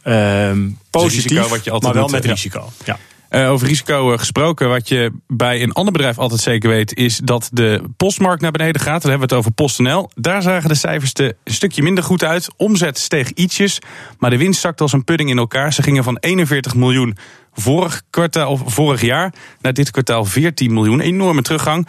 positief, 0.90 1.30
risico 1.30 1.48
wat 1.48 1.64
je 1.64 1.70
altijd 1.70 1.94
maar 1.94 2.02
wel 2.02 2.10
doet, 2.10 2.22
met 2.22 2.24
risico. 2.24 2.72
Ja. 2.84 2.98
Over 3.32 3.66
risico 3.66 4.16
gesproken, 4.16 4.68
wat 4.68 4.88
je 4.88 5.12
bij 5.26 5.62
een 5.62 5.72
ander 5.72 5.92
bedrijf 5.92 6.18
altijd 6.18 6.40
zeker 6.40 6.70
weet, 6.70 6.96
is 6.96 7.20
dat 7.24 7.48
de 7.52 7.82
postmarkt 7.96 8.42
naar 8.42 8.50
beneden 8.50 8.80
gaat. 8.80 9.02
Dan 9.02 9.10
hebben 9.10 9.28
we 9.28 9.34
het 9.34 9.44
over 9.44 9.52
PostNL. 9.52 10.10
Daar 10.14 10.42
zagen 10.42 10.68
de 10.68 10.74
cijfers 10.74 11.12
er 11.12 11.36
een 11.44 11.54
stukje 11.54 11.82
minder 11.82 12.04
goed 12.04 12.24
uit. 12.24 12.48
Omzet 12.56 12.98
steeg 12.98 13.30
ietsjes, 13.30 13.78
maar 14.18 14.30
de 14.30 14.38
winst 14.38 14.60
zakte 14.60 14.82
als 14.82 14.92
een 14.92 15.04
pudding 15.04 15.30
in 15.30 15.38
elkaar. 15.38 15.72
Ze 15.72 15.82
gingen 15.82 16.04
van 16.04 16.16
41 16.20 16.74
miljoen 16.74 17.16
vorig, 17.52 18.02
kwartaal, 18.10 18.50
of 18.50 18.62
vorig 18.66 19.00
jaar 19.00 19.34
naar 19.60 19.72
dit 19.72 19.90
kwartaal 19.90 20.24
14 20.24 20.72
miljoen. 20.72 21.00
Enorme 21.00 21.42
teruggang. 21.42 21.88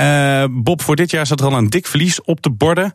Uh, 0.00 0.44
Bob, 0.50 0.82
voor 0.82 0.96
dit 0.96 1.10
jaar 1.10 1.26
zat 1.26 1.40
er 1.40 1.46
al 1.46 1.56
een 1.56 1.70
dik 1.70 1.86
verlies 1.86 2.22
op 2.22 2.42
de 2.42 2.50
borden. 2.50 2.92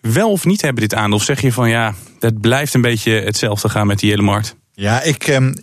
Wel 0.00 0.30
of 0.30 0.44
niet 0.44 0.60
hebben 0.60 0.82
dit 0.82 0.94
aandeel? 0.94 1.16
Of 1.16 1.24
zeg 1.24 1.40
je 1.40 1.52
van 1.52 1.68
ja, 1.68 1.94
het 2.20 2.40
blijft 2.40 2.74
een 2.74 2.80
beetje 2.80 3.12
hetzelfde 3.12 3.68
gaan 3.68 3.86
met 3.86 3.98
die 3.98 4.10
hele 4.10 4.22
markt? 4.22 4.56
Ja, 4.72 5.02
ik. 5.02 5.28
Um 5.28 5.54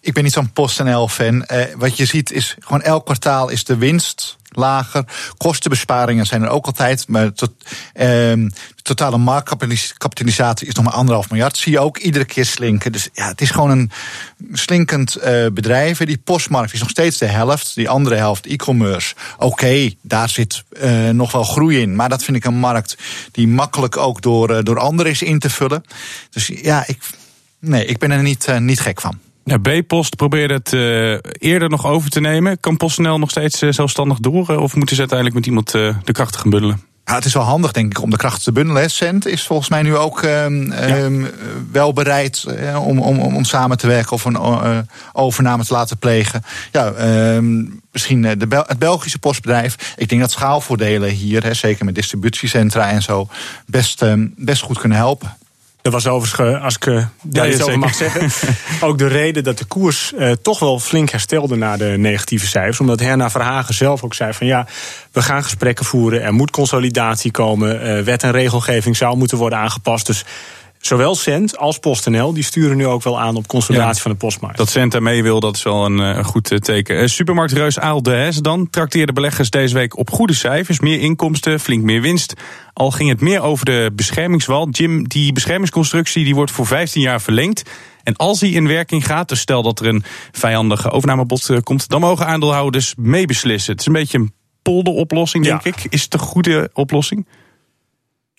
ik 0.00 0.12
ben 0.12 0.24
niet 0.24 0.32
zo'n 0.32 0.52
PostNL-fan. 0.52 1.34
Uh, 1.52 1.64
wat 1.76 1.96
je 1.96 2.04
ziet 2.04 2.32
is 2.32 2.56
gewoon 2.60 2.82
elk 2.82 3.04
kwartaal 3.04 3.48
is 3.48 3.64
de 3.64 3.76
winst 3.76 4.36
lager. 4.50 5.04
Kostenbesparingen 5.36 6.26
zijn 6.26 6.42
er 6.42 6.48
ook 6.48 6.66
altijd. 6.66 7.08
Maar 7.08 7.32
tot, 7.32 7.52
de 7.94 8.82
totale 8.82 9.18
marktkapitalisatie 9.18 10.66
is 10.66 10.74
nog 10.74 10.84
maar 10.84 10.94
anderhalf 10.94 11.30
miljard. 11.30 11.56
Zie 11.56 11.72
je 11.72 11.80
ook 11.80 11.98
iedere 11.98 12.24
keer 12.24 12.44
slinken. 12.44 12.92
Dus 12.92 13.08
ja, 13.12 13.28
het 13.28 13.40
is 13.40 13.50
gewoon 13.50 13.70
een 13.70 13.90
slinkend 14.52 15.16
uh, 15.16 15.46
bedrijf. 15.52 15.98
Die 15.98 16.18
postmarkt 16.18 16.72
is 16.72 16.80
nog 16.80 16.90
steeds 16.90 17.18
de 17.18 17.26
helft. 17.26 17.74
Die 17.74 17.88
andere 17.88 18.14
helft, 18.14 18.46
e-commerce. 18.46 19.14
Oké, 19.38 19.90
daar 20.02 20.28
zit 20.28 20.64
uh, 20.82 21.08
nog 21.08 21.32
wel 21.32 21.44
groei 21.44 21.80
in. 21.80 21.96
Maar 21.96 22.08
dat 22.08 22.24
vind 22.24 22.36
ik 22.36 22.44
een 22.44 22.58
markt 22.58 22.96
die 23.32 23.48
makkelijk 23.48 23.96
ook 23.96 24.22
door, 24.22 24.50
uh, 24.50 24.58
door 24.62 24.78
anderen 24.78 25.12
is 25.12 25.22
in 25.22 25.38
te 25.38 25.50
vullen. 25.50 25.84
Dus 26.30 26.46
ja, 26.46 26.84
ik, 26.86 26.98
nee, 27.58 27.84
ik 27.84 27.98
ben 27.98 28.10
er 28.10 28.22
niet, 28.22 28.48
uh, 28.48 28.58
niet 28.58 28.80
gek 28.80 29.00
van. 29.00 29.18
B-Post 29.44 30.16
probeerde 30.16 30.54
het 30.54 30.72
uh, 30.72 31.18
eerder 31.32 31.70
nog 31.70 31.86
over 31.86 32.10
te 32.10 32.20
nemen. 32.20 32.60
Kan 32.60 32.76
PostNL 32.76 33.18
nog 33.18 33.30
steeds 33.30 33.62
uh, 33.62 33.72
zelfstandig 33.72 34.18
door? 34.18 34.48
Of 34.48 34.74
moeten 34.74 34.94
ze 34.94 35.00
uiteindelijk 35.00 35.38
met 35.38 35.46
iemand 35.46 35.70
de 36.04 36.12
krachten 36.12 36.40
gaan 36.40 36.50
bundelen? 36.50 36.80
Ja, 37.04 37.14
het 37.14 37.24
is 37.24 37.34
wel 37.34 37.42
handig, 37.42 37.72
denk 37.72 37.90
ik, 37.90 38.02
om 38.02 38.10
de 38.10 38.16
krachten 38.16 38.42
te 38.42 38.52
bundelen. 38.52 38.90
Cent 38.90 39.26
is 39.26 39.46
volgens 39.46 39.68
mij 39.68 39.82
nu 39.82 39.96
ook 39.96 40.22
um, 40.22 40.72
ja. 40.72 41.10
wel 41.72 41.92
bereid 41.92 42.46
om, 42.84 42.98
om, 42.98 43.18
om 43.18 43.44
samen 43.44 43.78
te 43.78 43.86
werken 43.86 44.12
of 44.12 44.24
een 44.24 44.38
overname 45.12 45.64
te 45.64 45.72
laten 45.72 45.98
plegen. 45.98 46.44
Ja, 46.72 46.92
um, 47.34 47.80
misschien 47.92 48.22
de 48.38 48.46
Bel 48.46 48.64
het 48.66 48.78
Belgische 48.78 49.18
postbedrijf. 49.18 49.94
Ik 49.96 50.08
denk 50.08 50.20
dat 50.20 50.30
schaalvoordelen 50.30 51.10
hier, 51.10 51.42
hè, 51.42 51.54
zeker 51.54 51.84
met 51.84 51.94
distributiecentra 51.94 52.90
en 52.90 53.02
zo, 53.02 53.28
best, 53.66 54.04
best 54.36 54.62
goed 54.62 54.78
kunnen 54.78 54.98
helpen. 54.98 55.36
Dat 55.82 55.92
was 55.92 56.06
overigens, 56.06 56.62
als 56.62 56.76
ik 56.76 56.86
uh, 56.86 57.04
daar 57.22 57.46
ja, 57.46 57.52
iets 57.52 57.62
over 57.62 57.78
mag 57.78 57.94
zeggen, 57.94 58.30
ook 58.88 58.98
de 58.98 59.06
reden 59.06 59.44
dat 59.44 59.58
de 59.58 59.64
koers 59.64 60.12
uh, 60.18 60.32
toch 60.32 60.58
wel 60.58 60.78
flink 60.78 61.10
herstelde 61.10 61.56
na 61.56 61.76
de 61.76 61.94
negatieve 61.98 62.46
cijfers. 62.46 62.80
Omdat 62.80 63.00
Herna 63.00 63.30
Verhagen 63.30 63.74
zelf 63.74 64.04
ook 64.04 64.14
zei 64.14 64.32
van 64.32 64.46
ja, 64.46 64.66
we 65.12 65.22
gaan 65.22 65.42
gesprekken 65.42 65.84
voeren, 65.84 66.22
er 66.22 66.32
moet 66.32 66.50
consolidatie 66.50 67.30
komen, 67.30 67.98
uh, 67.98 68.04
wet 68.04 68.22
en 68.22 68.30
regelgeving 68.30 68.96
zou 68.96 69.16
moeten 69.16 69.38
worden 69.38 69.58
aangepast. 69.58 70.06
Dus 70.06 70.24
Zowel 70.80 71.14
Cent 71.14 71.58
als 71.58 71.78
PostNL 71.78 72.32
die 72.32 72.42
sturen 72.44 72.76
nu 72.76 72.86
ook 72.86 73.02
wel 73.02 73.20
aan 73.20 73.36
op 73.36 73.46
consolidatie 73.46 73.94
Ja. 73.96 74.00
van 74.02 74.10
de 74.10 74.16
postmarkt. 74.16 74.56
Dat 74.56 74.68
Cent 74.70 74.92
daarmee 74.92 75.22
wil, 75.22 75.40
dat 75.40 75.56
is 75.56 75.62
wel 75.62 75.84
een, 75.84 76.00
eh, 76.00 76.16
een 76.16 76.24
goed 76.24 76.50
eh, 76.52 76.58
teken. 76.58 76.98
Eh, 77.00 77.06
Supermarktreus 77.06 77.78
Aal 77.78 78.02
de 78.02 78.10
Hesse 78.10 78.42
dan 78.42 78.70
trakteerde 78.70 79.12
beleggers 79.12 79.50
deze 79.50 79.74
week 79.74 79.98
op 79.98 80.10
goede 80.10 80.34
cijfers. 80.34 80.80
Meer 80.80 81.00
inkomsten, 81.00 81.60
flink 81.60 81.82
meer 81.82 82.00
winst. 82.00 82.34
Al 82.72 82.90
ging 82.90 83.08
het 83.08 83.20
meer 83.20 83.40
over 83.42 83.64
de 83.64 83.90
beschermingswal. 83.94 84.68
Jim, 84.68 85.08
die 85.08 85.32
beschermingsconstructie 85.32 86.24
die 86.24 86.34
wordt 86.34 86.50
voor 86.50 86.66
15 86.66 87.02
jaar 87.02 87.20
verlengd. 87.20 87.62
En 88.02 88.16
als 88.16 88.38
die 88.38 88.54
in 88.54 88.66
werking 88.68 89.06
gaat, 89.06 89.28
dus 89.28 89.40
stel 89.40 89.62
dat 89.62 89.80
er 89.80 89.86
een 89.86 90.04
vijandige 90.32 90.90
overnamebod 90.90 91.60
komt... 91.62 91.88
dan 91.88 92.00
mogen 92.00 92.26
aandeelhouders 92.26 92.94
meebeslissen. 92.96 93.70
Het 93.72 93.80
is 93.80 93.86
een 93.86 93.92
beetje 93.92 94.18
een 94.18 94.32
polderoplossing, 94.62 95.44
denk 95.44 95.64
Ja. 95.64 95.70
ik. 95.70 95.86
Is 95.88 96.02
het 96.02 96.12
een 96.14 96.20
goede 96.20 96.70
oplossing? 96.72 97.26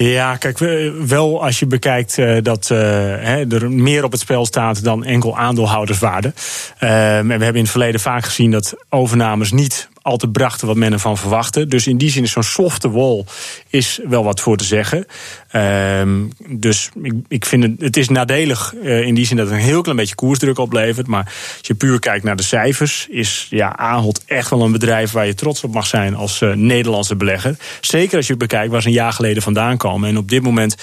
Ja, 0.04 0.36
kijk, 0.36 0.58
we- 0.58 1.04
wel 1.08 1.44
als 1.44 1.60
je 1.60 1.66
bekijkt 1.66 2.18
eh, 2.18 2.38
dat 2.42 2.70
eh, 2.72 3.54
er 3.54 3.72
meer 3.72 4.04
op 4.04 4.12
het 4.12 4.22
spel 4.22 4.46
staat 4.46 4.84
dan 4.84 5.04
enkel 5.04 5.38
aandeelhouderswaarde. 5.38 6.34
Ehm, 6.80 6.92
en 6.92 7.28
we 7.28 7.32
hebben 7.32 7.54
in 7.56 7.62
het 7.62 7.70
verleden 7.70 8.00
vaak 8.00 8.24
gezien 8.26 8.52
dat 8.52 8.74
overnames 8.90 9.52
niet 9.52 9.90
altijd 10.02 10.32
brachten 10.32 10.68
wat 10.68 10.76
men 10.76 10.92
ervan 10.94 11.18
verwachtte. 11.18 11.68
Dus 11.68 11.88
in 11.88 11.98
die 11.98 12.10
zin 12.10 12.24
is 12.24 12.32
zo'n 12.32 12.44
softe 12.44 12.92
wall 12.92 13.26
is 13.70 14.00
wel 14.08 14.24
wat 14.24 14.40
voor 14.40 14.58
te 14.58 14.64
zeggen. 14.64 15.06
Ehm, 15.48 16.20
dus 16.48 16.90
ik, 17.02 17.14
ik 17.28 17.46
vind 17.46 17.64
het, 17.64 17.82
het 17.82 17.98
is 17.98 18.10
nadelig 18.10 18.74
eh, 18.84 19.02
in 19.02 19.16
die 19.16 19.26
zin 19.26 19.38
dat 19.38 19.46
het 19.46 19.56
een 19.56 19.62
heel 19.62 19.82
klein 19.82 19.98
beetje 19.98 20.16
koersdruk 20.16 20.58
oplevert. 20.58 21.08
Maar 21.08 21.26
als 21.58 21.68
je 21.68 21.76
puur 21.76 22.00
kijkt 22.00 22.24
naar 22.24 22.36
de 22.36 22.44
cijfers, 22.44 23.08
is 23.10 23.48
ja, 23.50 23.76
Ahold 23.76 24.24
echt 24.26 24.50
wel 24.50 24.62
een 24.62 24.72
bedrijf 24.72 25.12
waar 25.12 25.26
je 25.26 25.34
trots 25.34 25.64
op 25.64 25.74
mag 25.74 25.88
zijn 25.88 26.16
als 26.16 26.42
eh, 26.42 26.54
Nederlandse 26.54 27.16
belegger. 27.16 27.56
Zeker 27.82 28.18
als 28.18 28.28
je 28.28 28.38
bekijkt 28.38 28.72
waar 28.72 28.82
ze 28.82 28.88
een 28.88 28.94
jaar 28.94 29.14
geleden 29.14 29.44
vandaan 29.44 29.78
komen. 29.78 30.10
En 30.10 30.18
op 30.18 30.30
dit 30.30 30.42
moment. 30.42 30.76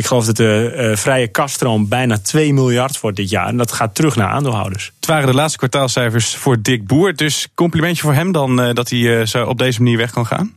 Ik 0.00 0.06
geloof 0.06 0.26
dat 0.26 0.36
de 0.36 0.72
eh, 0.76 0.96
vrije 0.96 1.28
kaststroom 1.28 1.88
bijna 1.88 2.18
2 2.18 2.52
miljard 2.52 3.00
wordt 3.00 3.16
dit 3.16 3.30
jaar. 3.30 3.46
En 3.46 3.56
dat 3.56 3.72
gaat 3.72 3.94
terug 3.94 4.16
naar 4.16 4.28
aandeelhouders. 4.28 4.92
Het 4.96 5.06
waren 5.06 5.26
de 5.26 5.34
laatste 5.34 5.58
kwartaalcijfers 5.58 6.34
voor 6.34 6.62
Dick 6.62 6.86
Boer. 6.86 7.16
Dus 7.16 7.48
complimentje 7.54 8.02
voor 8.02 8.14
hem 8.14 8.32
dan 8.32 8.60
eh, 8.60 8.74
dat 8.74 8.90
hij 8.90 9.20
eh, 9.20 9.26
zo 9.26 9.44
op 9.44 9.58
deze 9.58 9.82
manier 9.82 9.98
weg 9.98 10.10
kan 10.10 10.26
gaan. 10.26 10.54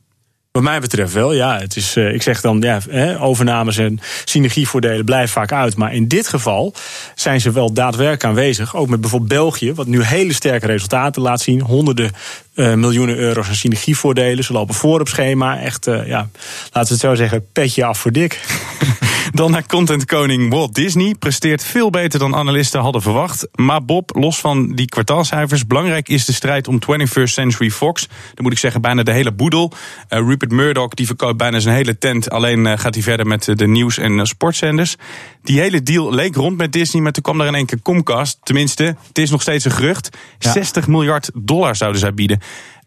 Wat 0.51 0.63
mij 0.63 0.79
betreft 0.79 1.13
wel, 1.13 1.33
ja. 1.33 1.59
Het 1.59 1.75
is, 1.75 1.95
ik 1.95 2.21
zeg 2.21 2.41
dan, 2.41 2.61
ja, 2.61 2.79
overnames 3.19 3.77
en 3.77 3.99
synergievoordelen 4.25 5.05
blijven 5.05 5.29
vaak 5.29 5.51
uit. 5.51 5.75
Maar 5.75 5.93
in 5.93 6.07
dit 6.07 6.27
geval 6.27 6.73
zijn 7.15 7.41
ze 7.41 7.51
wel 7.51 7.73
daadwerkelijk 7.73 8.23
aanwezig. 8.23 8.75
Ook 8.75 8.89
met 8.89 9.01
bijvoorbeeld 9.01 9.31
België, 9.31 9.73
wat 9.73 9.87
nu 9.87 10.03
hele 10.03 10.33
sterke 10.33 10.65
resultaten 10.65 11.21
laat 11.21 11.41
zien. 11.41 11.61
Honderden 11.61 12.11
eh, 12.55 12.73
miljoenen 12.73 13.17
euro's 13.17 13.47
aan 13.47 13.55
synergievoordelen. 13.55 14.43
Ze 14.43 14.53
lopen 14.53 14.75
voor 14.75 14.99
op 14.99 15.07
schema. 15.07 15.59
Echt, 15.59 15.87
eh, 15.87 16.07
ja, 16.07 16.29
laten 16.63 16.87
we 16.87 16.93
het 16.93 16.99
zo 16.99 17.15
zeggen, 17.15 17.45
petje 17.51 17.85
af 17.85 17.99
voor 17.99 18.11
dik. 18.11 18.41
Dan 19.31 19.51
naar 19.51 19.65
contentkoning 19.65 20.51
Walt 20.51 20.73
Disney. 20.73 21.15
Presteert 21.19 21.63
veel 21.63 21.89
beter 21.89 22.19
dan 22.19 22.35
analisten 22.35 22.81
hadden 22.81 23.01
verwacht. 23.01 23.47
Maar 23.55 23.85
Bob, 23.85 24.15
los 24.15 24.39
van 24.39 24.75
die 24.75 24.85
kwartaalcijfers, 24.85 25.67
belangrijk 25.67 26.09
is 26.09 26.25
de 26.25 26.33
strijd 26.33 26.67
om 26.67 26.79
21st 26.79 27.23
Century 27.23 27.71
Fox. 27.71 28.07
Dan 28.07 28.43
moet 28.43 28.51
ik 28.51 28.57
zeggen, 28.57 28.81
bijna 28.81 29.03
de 29.03 29.11
hele 29.11 29.31
boedel. 29.31 29.71
Eh, 30.07 30.19
Rupert 30.19 30.51
Murdoch 30.51 30.93
die 30.93 31.05
verkoopt 31.05 31.37
bijna 31.37 31.59
zijn 31.59 31.75
hele 31.75 31.97
tent. 31.97 32.29
Alleen 32.29 32.79
gaat 32.79 32.93
hij 32.93 33.03
verder 33.03 33.27
met 33.27 33.51
de 33.55 33.67
nieuws- 33.67 33.97
en 33.97 34.27
sportzenders. 34.27 34.95
Die 35.43 35.59
hele 35.59 35.83
deal 35.83 36.13
leek 36.13 36.35
rond 36.35 36.57
met 36.57 36.71
Disney, 36.71 37.01
maar 37.01 37.11
toen 37.11 37.23
kwam 37.23 37.41
er 37.41 37.47
in 37.47 37.55
één 37.55 37.65
keer 37.65 37.81
Comcast. 37.81 38.39
Tenminste, 38.43 38.83
het 39.07 39.17
is 39.17 39.29
nog 39.29 39.41
steeds 39.41 39.65
een 39.65 39.71
gerucht. 39.71 40.09
Ja. 40.39 40.51
60 40.51 40.87
miljard 40.87 41.29
dollar 41.33 41.75
zouden 41.75 41.99
zij 41.99 42.13
bieden. 42.13 42.39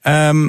Ehm, 0.06 0.48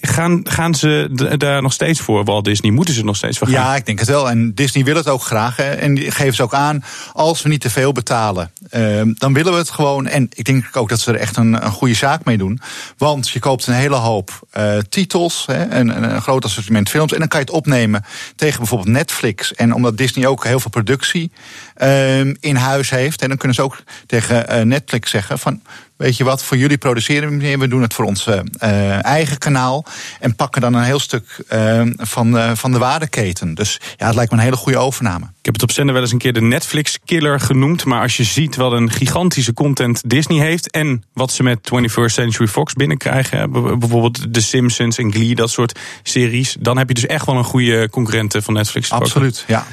gaan, 0.00 0.40
gaan 0.44 0.74
ze 0.74 1.08
daar 1.38 1.62
nog 1.62 1.72
steeds 1.72 2.00
voor, 2.00 2.24
Walt 2.24 2.44
Disney? 2.44 2.70
Moeten 2.70 2.94
ze 2.94 3.04
nog 3.04 3.16
steeds 3.16 3.38
voor 3.38 3.46
gaan? 3.46 3.56
Ja, 3.56 3.76
ik 3.76 3.86
denk 3.86 3.98
het 3.98 4.08
wel. 4.08 4.30
En 4.30 4.54
Disney 4.54 4.84
wil 4.84 4.96
het 4.96 5.08
ook 5.08 5.22
graag. 5.22 5.56
hè. 5.56 5.70
En 5.70 5.98
geven 5.98 6.34
ze 6.34 6.42
ook 6.42 6.54
aan, 6.54 6.84
als 7.12 7.42
we 7.42 7.48
niet 7.48 7.60
te 7.60 7.70
veel 7.70 7.92
betalen, 7.92 8.50
ehm, 8.70 9.12
dan 9.14 9.32
willen 9.32 9.52
we 9.52 9.58
het 9.58 9.70
gewoon. 9.70 10.06
En 10.06 10.28
ik 10.34 10.44
denk 10.44 10.76
ook 10.76 10.88
dat 10.88 11.00
ze 11.00 11.12
er 11.12 11.20
echt 11.20 11.36
een, 11.36 11.64
een 11.64 11.70
goede 11.70 11.94
zaak 11.94 12.24
mee 12.24 12.38
doen. 12.38 12.60
Want 12.96 13.30
je 13.30 13.38
koopt 13.38 13.66
een 13.66 13.74
hele 13.74 13.96
hoop 13.96 14.46
eh, 14.50 14.78
titels, 14.88 15.44
hè, 15.46 15.64
en, 15.64 15.94
en 15.94 16.02
een 16.02 16.22
groot 16.22 16.44
assortiment 16.44 16.88
films. 16.88 17.12
En 17.12 17.18
dan 17.18 17.28
kan 17.28 17.40
je 17.40 17.46
het 17.46 17.54
opnemen 17.54 18.04
tegen 18.36 18.58
bijvoorbeeld 18.58 18.90
Netflix. 18.96 19.54
En 19.54 19.74
omdat 19.74 19.96
Disney 19.96 20.26
ook 20.26 20.44
heel 20.44 20.60
veel 20.60 20.70
productie 20.70 21.32
ehm, 21.74 22.34
in 22.40 22.56
huis 22.56 22.90
heeft, 22.90 23.22
en 23.22 23.28
dan 23.28 23.36
kunnen 23.36 23.56
ze 23.56 23.62
ook 23.62 23.82
tegen 24.06 24.48
eh, 24.48 24.62
Netflix 24.62 25.10
zeggen 25.10 25.38
van. 25.38 25.62
Weet 26.00 26.16
je 26.16 26.24
wat, 26.24 26.44
voor 26.44 26.56
jullie 26.56 26.78
produceren 26.78 27.28
we 27.28 27.34
meer. 27.34 27.58
We 27.58 27.68
doen 27.68 27.82
het 27.82 27.94
voor 27.94 28.04
ons 28.04 28.26
eh, 28.26 29.04
eigen 29.04 29.38
kanaal. 29.38 29.84
En 30.20 30.36
pakken 30.36 30.60
dan 30.60 30.74
een 30.74 30.82
heel 30.82 30.98
stuk 30.98 31.44
eh, 31.48 31.82
van, 31.96 32.38
eh, 32.38 32.50
van 32.54 32.72
de 32.72 32.78
waardeketen. 32.78 33.54
Dus 33.54 33.80
ja, 33.96 34.06
het 34.06 34.14
lijkt 34.14 34.30
me 34.30 34.36
een 34.36 34.44
hele 34.44 34.56
goede 34.56 34.78
overname. 34.78 35.24
Ik 35.24 35.44
heb 35.44 35.54
het 35.54 35.62
op 35.62 35.70
zender 35.70 35.94
wel 35.94 36.02
eens 36.02 36.12
een 36.12 36.18
keer 36.18 36.32
de 36.32 36.40
Netflix-killer 36.40 37.40
genoemd. 37.40 37.84
Maar 37.84 38.02
als 38.02 38.16
je 38.16 38.24
ziet 38.24 38.56
wat 38.56 38.72
een 38.72 38.90
gigantische 38.90 39.52
content 39.52 40.10
Disney 40.10 40.38
heeft. 40.38 40.70
en 40.70 41.04
wat 41.12 41.32
ze 41.32 41.42
met 41.42 41.70
21st 41.74 42.04
Century 42.04 42.48
Fox 42.48 42.72
binnenkrijgen. 42.72 43.50
bijvoorbeeld 43.50 44.32
The 44.32 44.42
Simpsons 44.42 44.98
en 44.98 45.12
Glee, 45.12 45.34
dat 45.34 45.50
soort 45.50 45.78
series. 46.02 46.56
dan 46.60 46.78
heb 46.78 46.88
je 46.88 46.94
dus 46.94 47.06
echt 47.06 47.26
wel 47.26 47.36
een 47.36 47.44
goede 47.44 47.90
concurrent 47.90 48.36
van 48.38 48.54
Netflix. 48.54 48.90
Absoluut, 48.90 49.44
ja. 49.46 49.66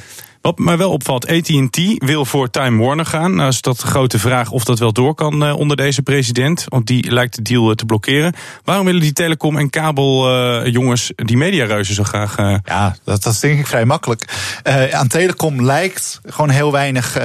Wat 0.47 0.59
mij 0.59 0.77
wel 0.77 0.91
opvalt, 0.91 1.27
AT&T 1.27 1.79
wil 1.97 2.25
voor 2.25 2.49
Time 2.49 2.83
Warner 2.83 3.05
gaan. 3.05 3.35
Nou 3.35 3.49
is 3.49 3.61
dat 3.61 3.79
de 3.79 3.87
grote 3.87 4.19
vraag 4.19 4.51
of 4.51 4.63
dat 4.63 4.79
wel 4.79 4.93
door 4.93 5.15
kan 5.15 5.45
eh, 5.45 5.55
onder 5.57 5.77
deze 5.77 6.01
president. 6.01 6.63
Want 6.67 6.87
die 6.87 7.11
lijkt 7.11 7.35
de 7.35 7.41
deal 7.41 7.69
eh, 7.69 7.75
te 7.75 7.85
blokkeren. 7.85 8.33
Waarom 8.63 8.85
willen 8.85 9.01
die 9.01 9.13
telecom- 9.13 9.57
en 9.57 9.69
kabeljongens 9.69 11.11
die 11.15 11.37
mediareuzen 11.37 11.95
zo 11.95 12.03
graag... 12.03 12.37
eh, 12.37 12.55
Ja, 12.65 12.95
dat, 13.03 13.23
dat 13.23 13.33
is 13.33 13.39
denk 13.39 13.59
ik 13.59 13.67
vrij 13.67 13.85
makkelijk. 13.85 14.25
Eh, 14.63 14.89
aan 14.89 15.07
telecom 15.07 15.63
lijkt 15.65 16.19
gewoon 16.25 16.49
heel 16.49 16.71
weinig 16.71 17.15
eh, 17.15 17.23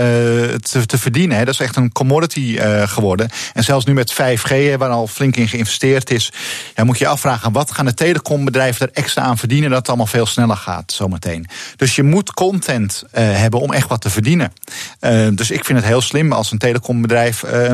te, 0.87 0.99
verdienen. 0.99 1.39
Dat 1.39 1.55
is 1.55 1.61
echt 1.61 1.77
een 1.77 1.93
commodity 1.93 2.57
eh, 2.59 2.89
geworden. 2.89 3.31
En 3.53 3.65
zelfs 3.65 3.85
nu 3.85 3.93
met 3.93 4.13
5G, 4.13 4.49
hè, 4.49 4.79
waar 4.79 4.91
al 4.91 5.07
flink 5.07 5.37
in 5.37 5.49
geïnvesteerd 5.49 6.11
is, 6.11 6.33
ja, 6.75 6.85
moet 6.85 6.99
je 6.99 7.05
je 7.05 7.11
afvragen: 7.11 7.53
wat 7.53 7.73
gaan 7.73 7.87
de 7.87 7.95
telecombedrijven 7.95 8.87
er 8.87 8.93
extra 8.95 9.23
aan 9.23 9.39
verdienen 9.39 9.69
dat 9.69 9.79
het 9.79 9.89
allemaal 9.89 10.07
veel 10.07 10.27
sneller 10.27 10.57
gaat 10.57 10.93
zometeen. 10.93 11.47
Dus 11.77 11.97
je 11.97 12.03
moet 12.03 12.33
content 12.33 13.03
eh, 13.12 13.12
hebben 13.21 13.61
om 13.61 13.73
echt 13.73 13.89
wat 13.89 14.01
te 14.01 14.11
verdienen. 14.11 14.53
Eh, 15.01 15.29
dus 15.35 15.51
ik 15.51 15.65
vind 15.65 15.79
het 15.79 15.87
heel 15.87 16.01
slim 16.01 16.33
als 16.33 16.51
een 16.51 16.59
telecombedrijf 16.59 17.43
eh, 17.43 17.73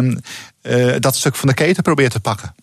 eh, 0.61 1.01
dat 1.01 1.16
stuk 1.16 1.35
van 1.35 1.48
de 1.48 1.55
keten 1.55 1.83
probeert 1.83 2.12
te 2.12 2.20
pakken. 2.20 2.55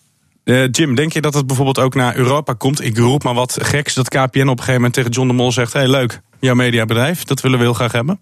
Eh, 0.44 0.68
Jim, 0.72 0.96
denk 0.96 1.14
je 1.14 1.22
dat 1.22 1.34
het 1.34 1.48
bijvoorbeeld 1.48 1.80
ook 1.80 1.96
naar 1.96 2.16
Europa 2.16 2.54
komt? 2.54 2.84
Ik 2.84 2.98
roep 2.98 3.24
maar 3.24 3.34
wat 3.34 3.58
geks 3.62 3.94
dat 3.94 4.10
KPN 4.10 4.18
op 4.18 4.32
een 4.32 4.48
gegeven 4.48 4.74
moment 4.74 4.94
tegen 4.94 5.12
John 5.12 5.28
de 5.28 5.34
Mol 5.34 5.52
zegt... 5.52 5.74
hey, 5.74 5.88
leuk, 5.88 6.22
jouw 6.40 6.56
mediabedrijf, 6.56 7.24
dat 7.24 7.42
willen 7.42 7.58
we 7.58 7.64
heel 7.64 7.74
graag 7.74 7.92
hebben. 7.92 8.20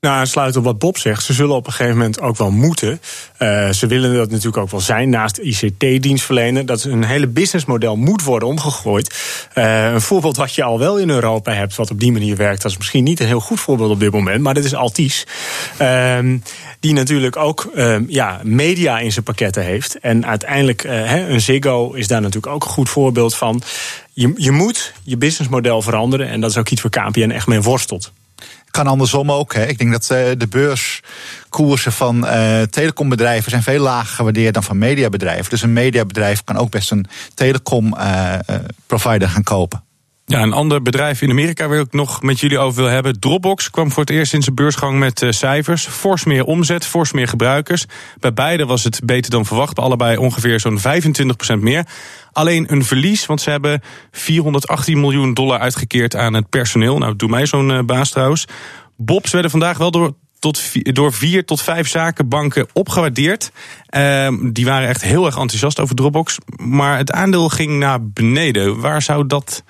Nou, 0.00 0.26
sluit 0.26 0.56
op 0.56 0.64
wat 0.64 0.78
Bob 0.78 0.98
zegt. 0.98 1.24
Ze 1.24 1.32
zullen 1.32 1.56
op 1.56 1.66
een 1.66 1.72
gegeven 1.72 1.96
moment 1.96 2.20
ook 2.20 2.36
wel 2.36 2.50
moeten. 2.50 3.00
Eh, 3.36 3.70
ze 3.70 3.86
willen 3.86 4.14
dat 4.14 4.30
natuurlijk 4.30 4.56
ook 4.56 4.70
wel 4.70 4.80
zijn 4.80 5.08
naast 5.08 5.38
ICT-dienstverlenen. 5.38 6.66
Dat 6.66 6.84
een 6.84 7.04
hele 7.04 7.26
businessmodel 7.26 7.96
moet 7.96 8.22
worden 8.22 8.48
omgegooid. 8.48 9.14
Eh, 9.54 9.92
een 9.92 10.00
voorbeeld 10.00 10.36
wat 10.36 10.54
je 10.54 10.62
al 10.62 10.78
wel 10.78 10.98
in 10.98 11.10
Europa 11.10 11.52
hebt, 11.52 11.76
wat 11.76 11.90
op 11.90 12.00
die 12.00 12.12
manier 12.12 12.36
werkt, 12.36 12.62
dat 12.62 12.70
is 12.70 12.76
misschien 12.76 13.04
niet 13.04 13.20
een 13.20 13.26
heel 13.26 13.40
goed 13.40 13.60
voorbeeld 13.60 13.90
op 13.90 14.00
dit 14.00 14.12
moment, 14.12 14.42
maar 14.42 14.54
dat 14.54 14.64
is 14.64 14.74
Altis. 14.74 15.26
Ehm, 15.76 16.38
die 16.80 16.92
natuurlijk 16.92 17.36
ook 17.36 17.70
ehm, 17.74 18.04
ja, 18.06 18.40
media 18.44 18.98
in 18.98 19.12
zijn 19.12 19.24
pakketten 19.24 19.62
heeft. 19.62 19.98
En 19.98 20.26
uiteindelijk, 20.26 20.84
eh, 20.84 21.28
een 21.28 21.40
Ziggo 21.40 21.92
is 21.92 22.06
daar 22.06 22.20
natuurlijk 22.20 22.52
ook 22.52 22.64
een 22.64 22.70
goed 22.70 22.88
voorbeeld 22.88 23.34
van. 23.34 23.62
Je, 24.12 24.32
je 24.36 24.50
moet 24.50 24.92
je 25.02 25.16
businessmodel 25.16 25.82
veranderen. 25.82 26.28
En 26.28 26.40
dat 26.40 26.50
is 26.50 26.56
ook 26.56 26.68
iets 26.68 26.82
waar 26.82 27.10
KPN 27.10 27.30
echt 27.30 27.46
mee 27.46 27.60
worstelt. 27.60 28.12
Kan 28.70 28.86
andersom 28.86 29.32
ook. 29.32 29.54
Hè. 29.54 29.66
Ik 29.66 29.78
denk 29.78 29.92
dat 29.92 30.10
eh, 30.10 30.30
de 30.36 30.48
beurskoersen 30.48 31.92
van 31.92 32.26
eh, 32.26 32.62
telecombedrijven 32.62 33.50
zijn 33.50 33.62
veel 33.62 33.82
lager 33.82 34.14
gewaardeerd 34.14 34.54
dan 34.54 34.62
van 34.62 34.78
mediabedrijven. 34.78 35.50
Dus 35.50 35.62
een 35.62 35.72
mediabedrijf 35.72 36.44
kan 36.44 36.56
ook 36.56 36.70
best 36.70 36.90
een 36.90 37.06
telecom-provider 37.34 39.28
gaan 39.28 39.42
kopen. 39.42 39.89
Ja, 40.30 40.42
een 40.42 40.52
ander 40.52 40.82
bedrijf 40.82 41.22
in 41.22 41.30
Amerika 41.30 41.68
waar 41.68 41.78
ik 41.78 41.92
nog 41.92 42.22
met 42.22 42.40
jullie 42.40 42.58
over 42.58 42.82
wil 42.82 42.90
hebben. 42.90 43.20
Dropbox 43.20 43.70
kwam 43.70 43.90
voor 43.90 44.02
het 44.02 44.10
eerst 44.10 44.32
in 44.32 44.42
zijn 44.42 44.54
beursgang 44.54 44.98
met 44.98 45.22
eh, 45.22 45.30
cijfers. 45.30 45.86
Fors 45.86 46.24
meer 46.24 46.44
omzet, 46.44 46.86
fors 46.86 47.12
meer 47.12 47.28
gebruikers. 47.28 47.86
Bij 48.20 48.32
beide 48.32 48.66
was 48.66 48.84
het 48.84 49.00
beter 49.04 49.30
dan 49.30 49.46
verwacht. 49.46 49.74
Bij 49.74 49.84
allebei 49.84 50.16
ongeveer 50.16 50.60
zo'n 50.60 50.78
25% 50.78 51.60
meer. 51.60 51.86
Alleen 52.32 52.72
een 52.72 52.84
verlies, 52.84 53.26
want 53.26 53.40
ze 53.40 53.50
hebben 53.50 53.82
418 54.10 55.00
miljoen 55.00 55.34
dollar 55.34 55.58
uitgekeerd 55.58 56.16
aan 56.16 56.34
het 56.34 56.48
personeel. 56.48 56.98
Nou, 56.98 57.16
doe 57.16 57.28
mij 57.28 57.46
zo'n 57.46 57.70
eh, 57.70 57.82
baas 57.82 58.10
trouwens. 58.10 58.44
Bobs 58.96 59.32
werden 59.32 59.50
vandaag 59.50 59.78
wel 59.78 59.90
door 59.90 60.14
tot 60.38 60.72
door 60.94 61.12
vier 61.12 61.44
tot 61.44 61.62
vijf 61.62 61.88
zakenbanken 61.88 62.66
opgewaardeerd. 62.72 63.52
Ehm, 63.86 64.52
die 64.52 64.64
waren 64.64 64.88
echt 64.88 65.02
heel 65.02 65.26
erg 65.26 65.38
enthousiast 65.38 65.80
over 65.80 65.94
Dropbox. 65.94 66.38
Maar 66.56 66.96
het 66.96 67.12
aandeel 67.12 67.48
ging 67.48 67.78
naar 67.78 68.08
beneden. 68.08 68.80
Waar 68.80 69.02
zou 69.02 69.26
dat 69.26 69.62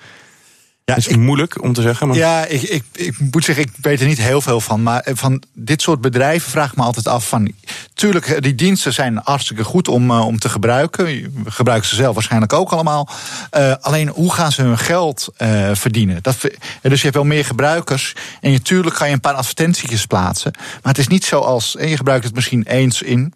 Ja, 0.85 0.93
het 0.93 1.07
is 1.07 1.15
moeilijk 1.15 1.63
om 1.63 1.73
te 1.73 1.81
zeggen. 1.81 2.07
Maar... 2.07 2.17
Ja, 2.17 2.45
ik, 2.45 2.61
ik, 2.61 2.83
ik 2.91 3.19
moet 3.31 3.43
zeggen, 3.43 3.63
ik 3.63 3.71
weet 3.81 3.99
er 4.01 4.07
niet 4.07 4.21
heel 4.21 4.41
veel 4.41 4.61
van. 4.61 4.83
Maar 4.83 5.07
van 5.13 5.43
dit 5.53 5.81
soort 5.81 6.01
bedrijven 6.01 6.51
vraag 6.51 6.71
ik 6.71 6.77
me 6.77 6.83
altijd 6.83 7.07
af 7.07 7.27
van... 7.27 7.51
Tuurlijk, 7.93 8.43
die 8.43 8.55
diensten 8.55 8.93
zijn 8.93 9.19
hartstikke 9.23 9.63
goed 9.63 9.87
om, 9.87 10.11
uh, 10.11 10.25
om 10.25 10.39
te 10.39 10.49
gebruiken. 10.49 11.33
Gebruiken 11.45 11.89
ze 11.89 11.95
zelf 11.95 12.13
waarschijnlijk 12.13 12.53
ook 12.53 12.71
allemaal. 12.71 13.09
Uh, 13.57 13.73
alleen, 13.81 14.07
hoe 14.07 14.33
gaan 14.33 14.51
ze 14.51 14.61
hun 14.61 14.77
geld 14.77 15.27
uh, 15.37 15.69
verdienen? 15.73 16.19
Dat, 16.21 16.37
dus 16.81 16.97
je 16.97 17.03
hebt 17.03 17.15
wel 17.15 17.23
meer 17.23 17.45
gebruikers. 17.45 18.15
En 18.41 18.51
natuurlijk 18.51 18.95
kan 18.95 19.07
je 19.07 19.13
een 19.13 19.19
paar 19.19 19.33
advertentietjes 19.33 20.05
plaatsen. 20.05 20.51
Maar 20.55 20.91
het 20.93 20.97
is 20.97 21.07
niet 21.07 21.25
zoals... 21.25 21.75
En 21.75 21.89
je 21.89 21.97
gebruikt 21.97 22.25
het 22.25 22.35
misschien 22.35 22.63
eens 22.63 23.01
in 23.01 23.33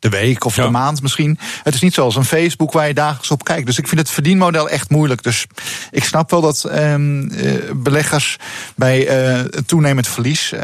de 0.00 0.08
week 0.08 0.44
of 0.44 0.56
ja. 0.56 0.64
de 0.64 0.70
maand 0.70 1.02
misschien. 1.02 1.38
Het 1.62 1.74
is 1.74 1.80
niet 1.80 1.94
zoals 1.94 2.16
een 2.16 2.24
Facebook 2.24 2.72
waar 2.72 2.86
je 2.86 2.94
dagelijks 2.94 3.30
op 3.30 3.44
kijkt. 3.44 3.66
Dus 3.66 3.78
ik 3.78 3.88
vind 3.88 4.00
het 4.00 4.10
verdienmodel 4.10 4.68
echt 4.68 4.90
moeilijk. 4.90 5.22
Dus 5.22 5.46
ik 5.90 6.04
snap 6.04 6.30
wel 6.30 6.40
dat 6.40 6.70
um, 6.72 7.32
uh, 7.32 7.54
beleggers 7.74 8.36
bij 8.76 9.28
uh, 9.30 9.40
toenemend 9.40 10.08
verlies 10.08 10.52
uh, 10.52 10.60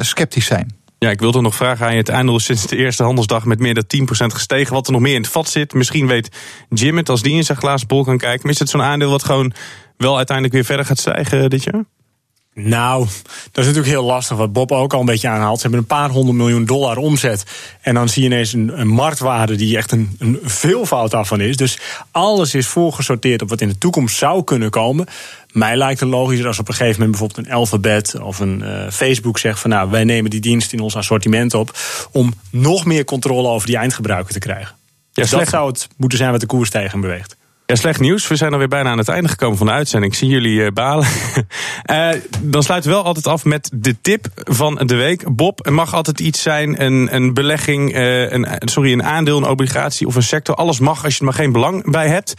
sceptisch 0.00 0.46
zijn. 0.46 0.78
Ja, 0.98 1.10
ik 1.10 1.20
wilde 1.20 1.40
nog 1.40 1.54
vragen 1.54 1.86
aan 1.86 1.92
je. 1.92 1.98
Het 1.98 2.10
aandeel 2.10 2.36
is 2.36 2.44
sinds 2.44 2.66
de 2.66 2.76
eerste 2.76 3.02
handelsdag 3.02 3.44
met 3.44 3.58
meer 3.58 3.74
dan 3.74 3.84
10% 3.84 4.06
gestegen. 4.26 4.74
Wat 4.74 4.86
er 4.86 4.92
nog 4.92 5.00
meer 5.00 5.14
in 5.14 5.22
het 5.22 5.30
vat 5.30 5.48
zit. 5.48 5.74
Misschien 5.74 6.06
weet 6.06 6.28
Jim 6.68 6.96
het 6.96 7.08
als 7.08 7.22
die 7.22 7.34
in 7.34 7.44
zijn 7.44 7.58
glazen 7.58 7.86
bol 7.86 8.04
kan 8.04 8.18
kijken. 8.18 8.40
Maar 8.42 8.52
is 8.52 8.58
het 8.58 8.68
zo'n 8.68 8.82
aandeel 8.82 9.10
wat 9.10 9.24
gewoon 9.24 9.52
wel 9.96 10.16
uiteindelijk 10.16 10.54
weer 10.56 10.64
verder 10.64 10.84
gaat 10.84 10.98
stijgen 10.98 11.50
dit 11.50 11.64
jaar? 11.64 11.84
Nou, 12.54 13.04
dat 13.52 13.64
is 13.64 13.66
natuurlijk 13.66 13.86
heel 13.86 14.04
lastig. 14.04 14.36
Wat 14.36 14.52
Bob 14.52 14.72
ook 14.72 14.92
al 14.92 15.00
een 15.00 15.06
beetje 15.06 15.28
aanhaalt. 15.28 15.56
Ze 15.56 15.62
hebben 15.62 15.80
een 15.80 15.86
paar 15.86 16.10
honderd 16.10 16.36
miljoen 16.36 16.64
dollar 16.64 16.96
omzet. 16.96 17.44
En 17.80 17.94
dan 17.94 18.08
zie 18.08 18.22
je 18.22 18.28
ineens 18.28 18.52
een, 18.52 18.80
een 18.80 18.88
marktwaarde 18.88 19.56
die 19.56 19.76
echt 19.76 19.92
een, 19.92 20.16
een 20.18 20.38
veelvoud 20.42 21.10
daarvan 21.10 21.40
is. 21.40 21.56
Dus 21.56 21.78
alles 22.10 22.54
is 22.54 22.66
voorgesorteerd 22.66 23.42
op 23.42 23.48
wat 23.48 23.60
in 23.60 23.68
de 23.68 23.78
toekomst 23.78 24.16
zou 24.16 24.44
kunnen 24.44 24.70
komen. 24.70 25.06
Mij 25.52 25.76
lijkt 25.76 26.00
het 26.00 26.08
logischer 26.08 26.46
als 26.46 26.58
op 26.58 26.68
een 26.68 26.74
gegeven 26.74 27.00
moment 27.00 27.18
bijvoorbeeld 27.18 27.46
een 27.46 27.54
Alphabet 27.54 28.20
of 28.20 28.38
een 28.38 28.62
uh, 28.64 28.90
Facebook 28.90 29.38
zegt 29.38 29.60
van 29.60 29.70
nou, 29.70 29.90
wij 29.90 30.04
nemen 30.04 30.30
die 30.30 30.40
dienst 30.40 30.72
in 30.72 30.80
ons 30.80 30.96
assortiment 30.96 31.54
op. 31.54 31.78
Om 32.12 32.34
nog 32.50 32.84
meer 32.84 33.04
controle 33.04 33.48
over 33.48 33.66
die 33.66 33.76
eindgebruiker 33.76 34.32
te 34.32 34.38
krijgen. 34.38 34.74
Ja, 35.12 35.22
dus 35.22 35.30
dat 35.30 35.48
zou 35.48 35.68
het 35.68 35.88
moeten 35.96 36.18
zijn 36.18 36.30
wat 36.30 36.40
de 36.40 36.46
koers 36.46 36.70
tegen 36.70 37.00
beweegt. 37.00 37.36
Ja, 37.70 37.76
slecht 37.76 38.00
nieuws. 38.00 38.28
We 38.28 38.36
zijn 38.36 38.52
alweer 38.52 38.68
bijna 38.68 38.90
aan 38.90 38.98
het 38.98 39.08
einde 39.08 39.28
gekomen 39.28 39.58
van 39.58 39.66
de 39.66 39.72
uitzending. 39.72 40.12
Ik 40.12 40.18
zie 40.18 40.28
jullie 40.28 40.60
uh, 40.60 40.68
balen. 40.68 41.06
uh, 41.90 42.08
dan 42.52 42.62
sluiten 42.62 42.90
we 42.90 42.96
wel 42.96 43.04
altijd 43.04 43.26
af 43.26 43.44
met 43.44 43.70
de 43.74 44.00
tip 44.00 44.26
van 44.34 44.74
de 44.74 44.94
week. 44.94 45.34
Bob, 45.34 45.66
er 45.66 45.72
mag 45.72 45.94
altijd 45.94 46.20
iets 46.20 46.42
zijn, 46.42 46.82
een, 46.82 47.14
een 47.14 47.34
belegging, 47.34 47.96
uh, 47.96 48.30
een, 48.32 48.46
sorry, 48.58 48.92
een 48.92 49.02
aandeel, 49.02 49.36
een 49.36 49.48
obligatie 49.48 50.06
of 50.06 50.14
een 50.14 50.22
sector. 50.22 50.54
Alles 50.54 50.80
mag 50.80 51.04
als 51.04 51.12
je 51.12 51.18
er 51.18 51.24
maar 51.24 51.34
geen 51.34 51.52
belang 51.52 51.90
bij 51.90 52.08
hebt. 52.08 52.34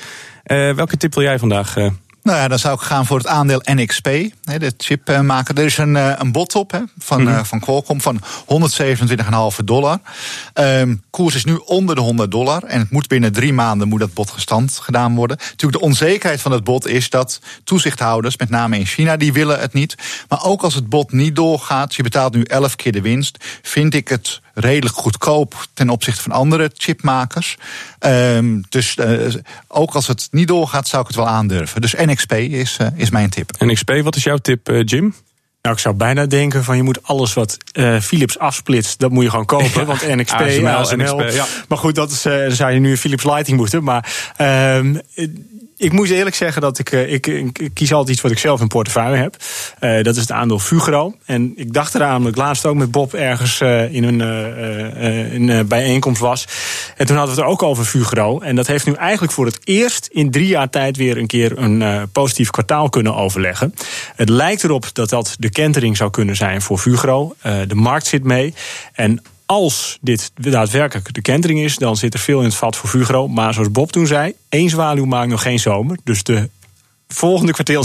welke 0.76 0.98
tip 0.98 1.14
wil 1.14 1.24
jij 1.24 1.40
vandaag? 1.40 1.76
Nou 2.24 2.38
ja, 2.38 2.48
dan 2.48 2.60
zou 2.60 2.74
ik 2.76 2.82
gaan 2.82 3.06
voor 3.06 3.18
het 3.18 3.28
aandeel 3.28 3.62
NXP, 3.64 4.04
de 4.42 4.74
chipmaker. 4.78 5.58
Er 5.58 5.66
is 5.66 5.78
een, 5.78 5.96
een 5.96 6.32
bod 6.32 6.56
op 6.56 6.86
van, 6.98 7.22
mm-hmm. 7.22 7.46
van 7.46 7.60
Qualcomm 7.60 8.02
van 8.02 8.22
127,5 9.54 9.64
dollar. 9.66 10.00
Um, 10.54 11.04
koers 11.10 11.36
is 11.36 11.46
nu 11.46 11.56
onder 11.66 11.96
de 11.96 12.02
100 12.02 12.32
dollar. 12.32 12.64
En 12.64 12.80
het 12.80 12.92
moet 12.92 13.08
binnen 13.08 13.34
drie 13.34 13.54
maanden 13.54 13.88
moet 13.88 14.00
dat 14.00 14.14
bod 14.14 14.32
gestand 14.32 14.78
gedaan 14.78 15.16
worden. 15.16 15.38
Natuurlijk, 15.38 15.82
de 15.82 15.88
onzekerheid 15.90 16.42
van 16.42 16.52
het 16.52 16.64
bod 16.64 16.88
is 16.88 17.10
dat 17.10 17.40
toezichthouders, 17.64 18.38
met 18.38 18.50
name 18.50 18.78
in 18.78 18.86
China, 18.86 19.18
die 19.18 19.34
willen 19.34 19.60
het 19.60 19.74
niet. 19.74 19.96
Maar 20.30 20.44
ook 20.44 20.62
als 20.62 20.76
het 20.76 20.90
bod 20.90 21.12
niet 21.12 21.36
doorgaat, 21.36 21.96
je 21.96 22.04
betaalt 22.04 22.34
nu 22.34 22.44
11 22.44 22.76
keer 22.76 22.92
de 22.92 23.02
winst, 23.02 23.38
vind 23.62 23.94
ik 23.94 24.08
het 24.08 24.42
redelijk 24.54 24.96
goedkoop 24.96 25.68
ten 25.74 25.90
opzichte 25.90 26.22
van 26.22 26.32
andere 26.32 26.72
chipmakers. 26.74 27.58
Um, 28.00 28.64
dus 28.70 28.96
uh, 28.96 29.36
ook 29.68 29.94
als 29.94 30.08
het 30.08 30.28
niet 30.32 30.48
doorgaat, 30.48 30.88
zou 30.88 31.02
ik 31.02 31.08
het 31.08 31.18
wel 31.18 31.28
aandurven. 31.28 31.82
Dus 31.82 31.94
NXP 31.94 32.34
is, 32.34 32.78
uh, 32.82 32.88
is 32.96 33.10
mijn 33.10 33.30
tip. 33.30 33.52
NXP, 33.60 33.92
wat 34.04 34.16
is 34.16 34.24
jouw 34.24 34.38
tip, 34.38 34.70
uh, 34.70 34.82
Jim? 34.86 35.14
Nou, 35.62 35.76
ik 35.76 35.82
zou 35.82 35.96
bijna 35.96 36.26
denken 36.26 36.64
van 36.64 36.76
je 36.76 36.84
moet 36.84 37.04
alles 37.04 37.34
wat 37.34 37.58
uh, 37.74 38.00
Philips 38.00 38.40
afsplitst, 38.40 39.00
dat 39.00 39.12
moet 39.12 39.24
je 39.24 39.30
gewoon 39.30 39.46
kopen. 39.46 39.70
Ja, 39.74 39.86
want 39.86 40.08
NXP, 40.08 40.34
ASML, 40.34 40.68
ASML. 40.68 41.18
NXP, 41.18 41.36
ja. 41.36 41.46
Maar 41.68 41.78
goed, 41.78 41.96
dat 41.96 42.12
is, 42.12 42.26
uh, 42.26 42.38
dan 42.38 42.52
zou 42.52 42.72
je 42.72 42.80
nu 42.80 42.98
Philips 42.98 43.24
Lighting 43.24 43.58
moeten. 43.58 43.84
Maar 43.84 44.34
uh, 44.38 44.96
ik 45.82 45.92
moet 45.92 46.10
eerlijk 46.10 46.36
zeggen 46.36 46.62
dat 46.62 46.80
ik, 46.80 46.92
ik, 46.92 47.28
ik, 47.28 47.70
kies 47.74 47.94
altijd 47.94 48.10
iets 48.10 48.22
wat 48.22 48.32
ik 48.32 48.40
zelf 48.40 48.62
in 48.62 48.68
portefeuille 48.68 49.18
heb. 49.18 49.36
Uh, 49.80 50.04
dat 50.04 50.16
is 50.16 50.22
het 50.22 50.32
aandeel 50.32 50.60
Fugro. 50.60 51.16
En 51.26 51.54
ik 51.56 51.74
dacht 51.74 51.96
eraan, 51.96 52.18
omdat 52.18 52.32
ik 52.32 52.38
laatst 52.38 52.66
ook 52.66 52.76
met 52.76 52.92
Bob 52.92 53.14
ergens 53.14 53.60
uh, 53.60 53.94
in 53.94 54.04
een, 54.04 54.22
in 55.32 55.50
een 55.50 55.68
bijeenkomst 55.68 56.22
was. 56.22 56.48
En 56.98 57.06
toen 57.06 57.16
hadden 57.16 57.36
we 57.36 57.42
het 57.42 57.50
er 57.50 57.54
ook 57.54 57.64
over 57.64 57.86
Fugro. 57.86 58.40
En 58.40 58.56
dat 58.56 58.68
heeft 58.68 58.86
nu 58.86 58.94
eigenlijk 58.94 59.34
voor 59.34 59.46
het 59.46 59.60
eerst 59.64 60.08
in 60.12 60.32
drie 60.32 60.48
jaar 60.48 60.70
tijd 60.70 60.98
weer 60.98 61.18
een 61.18 61.28
keer 61.28 61.58
een 61.58 62.10
positief 62.12 62.50
kwartaal 62.50 62.90
kunnen 62.90 63.16
overleggen. 63.16 63.74
Het 64.16 64.30
lijkt 64.30 64.64
erop 64.64 64.90
dat 64.94 65.10
dat 65.10 65.36
de 65.40 65.50
kentering 65.50 65.98
zou 65.98 66.10
kunnen 66.10 66.36
zijn 66.36 66.62
voor 66.62 66.78
Fugro. 66.78 67.36
de 67.68 67.76
markt 67.76 68.08
zit 68.08 68.24
mee. 68.24 68.54
En 68.94 69.22
als 69.52 69.98
dit 70.02 70.32
daadwerkelijk 70.36 71.14
de 71.14 71.22
kentering 71.22 71.60
is, 71.60 71.76
dan 71.76 71.96
zit 71.98 72.14
er 72.14 72.20
veel 72.20 72.40
in 72.40 72.46
het 72.46 72.56
vat 72.56 72.76
voor 72.76 72.90
Fugro. 72.90 73.28
Maar 73.28 73.54
zoals 73.54 73.72
Bob 73.72 73.92
toen 73.92 74.08
zei, 74.08 74.34
één 74.50 74.70
zwaluw 74.70 75.06
maakt 75.06 75.30
nog 75.30 75.42
geen 75.42 75.60
zomer. 75.60 75.98
Dus 76.04 76.24
de 76.24 76.50
volgende 77.08 77.52
kwartaal 77.52 77.84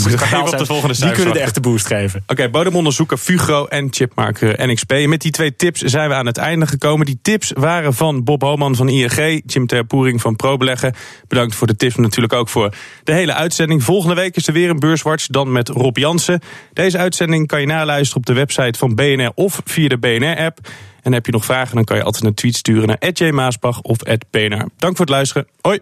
die 0.93 1.11
kunnen 1.11 1.33
de 1.33 1.41
echte 1.41 1.61
boost 1.61 1.87
geven. 1.87 2.21
Oké, 2.23 2.33
okay, 2.33 2.51
bodemonderzoeker 2.51 3.17
Fugro 3.17 3.67
en 3.67 3.89
chipmaker 3.91 4.67
NXP. 4.67 4.93
Met 5.07 5.21
die 5.21 5.31
twee 5.31 5.57
tips 5.57 5.81
zijn 5.81 6.09
we 6.09 6.15
aan 6.15 6.27
het 6.27 6.37
einde 6.37 6.67
gekomen. 6.67 7.07
Die 7.07 7.19
tips 7.23 7.53
waren 7.55 7.95
van 7.95 8.25
Bob 8.25 8.43
Homan 8.43 8.77
van 8.77 8.89
ING, 8.89 9.43
Jim 9.47 9.67
Terpoering 9.67 10.21
van 10.21 10.37
ProBeleggen. 10.37 10.95
Bedankt 11.29 11.55
voor 11.55 11.67
de 11.67 11.77
tips, 11.77 11.95
maar 11.95 12.05
natuurlijk 12.05 12.33
ook 12.33 12.49
voor 12.49 12.75
de 13.05 13.13
hele 13.13 13.35
uitzending. 13.35 13.85
Volgende 13.85 14.15
week 14.15 14.37
is 14.37 14.47
er 14.47 14.53
weer 14.53 14.71
een 14.71 14.79
beurswatch, 14.79 15.27
dan 15.27 15.53
met 15.53 15.69
Rob 15.69 15.97
Jansen. 15.97 16.41
Deze 16.73 16.99
uitzending 16.99 17.47
kan 17.47 17.61
je 17.61 17.67
naluisteren 17.67 18.17
op 18.17 18.27
de 18.27 18.33
website 18.33 18.79
van 18.79 18.95
BNR 18.95 19.33
of 19.35 19.61
via 19.65 19.89
de 19.89 19.99
BNR-app. 19.99 20.59
En 21.07 21.13
heb 21.13 21.27
je 21.27 21.33
nog 21.33 21.45
vragen, 21.45 21.75
dan 21.75 21.85
kan 21.85 21.97
je 21.97 22.03
altijd 22.03 22.25
een 22.25 22.35
tweet 22.35 22.57
sturen 22.57 22.87
naar 22.87 23.13
@jmaasbach 23.13 23.81
of 23.81 23.99
@bnr. 24.31 24.69
Dank 24.77 24.97
voor 24.97 25.07
het 25.07 25.09
luisteren. 25.09 25.47
Hoi. 25.61 25.81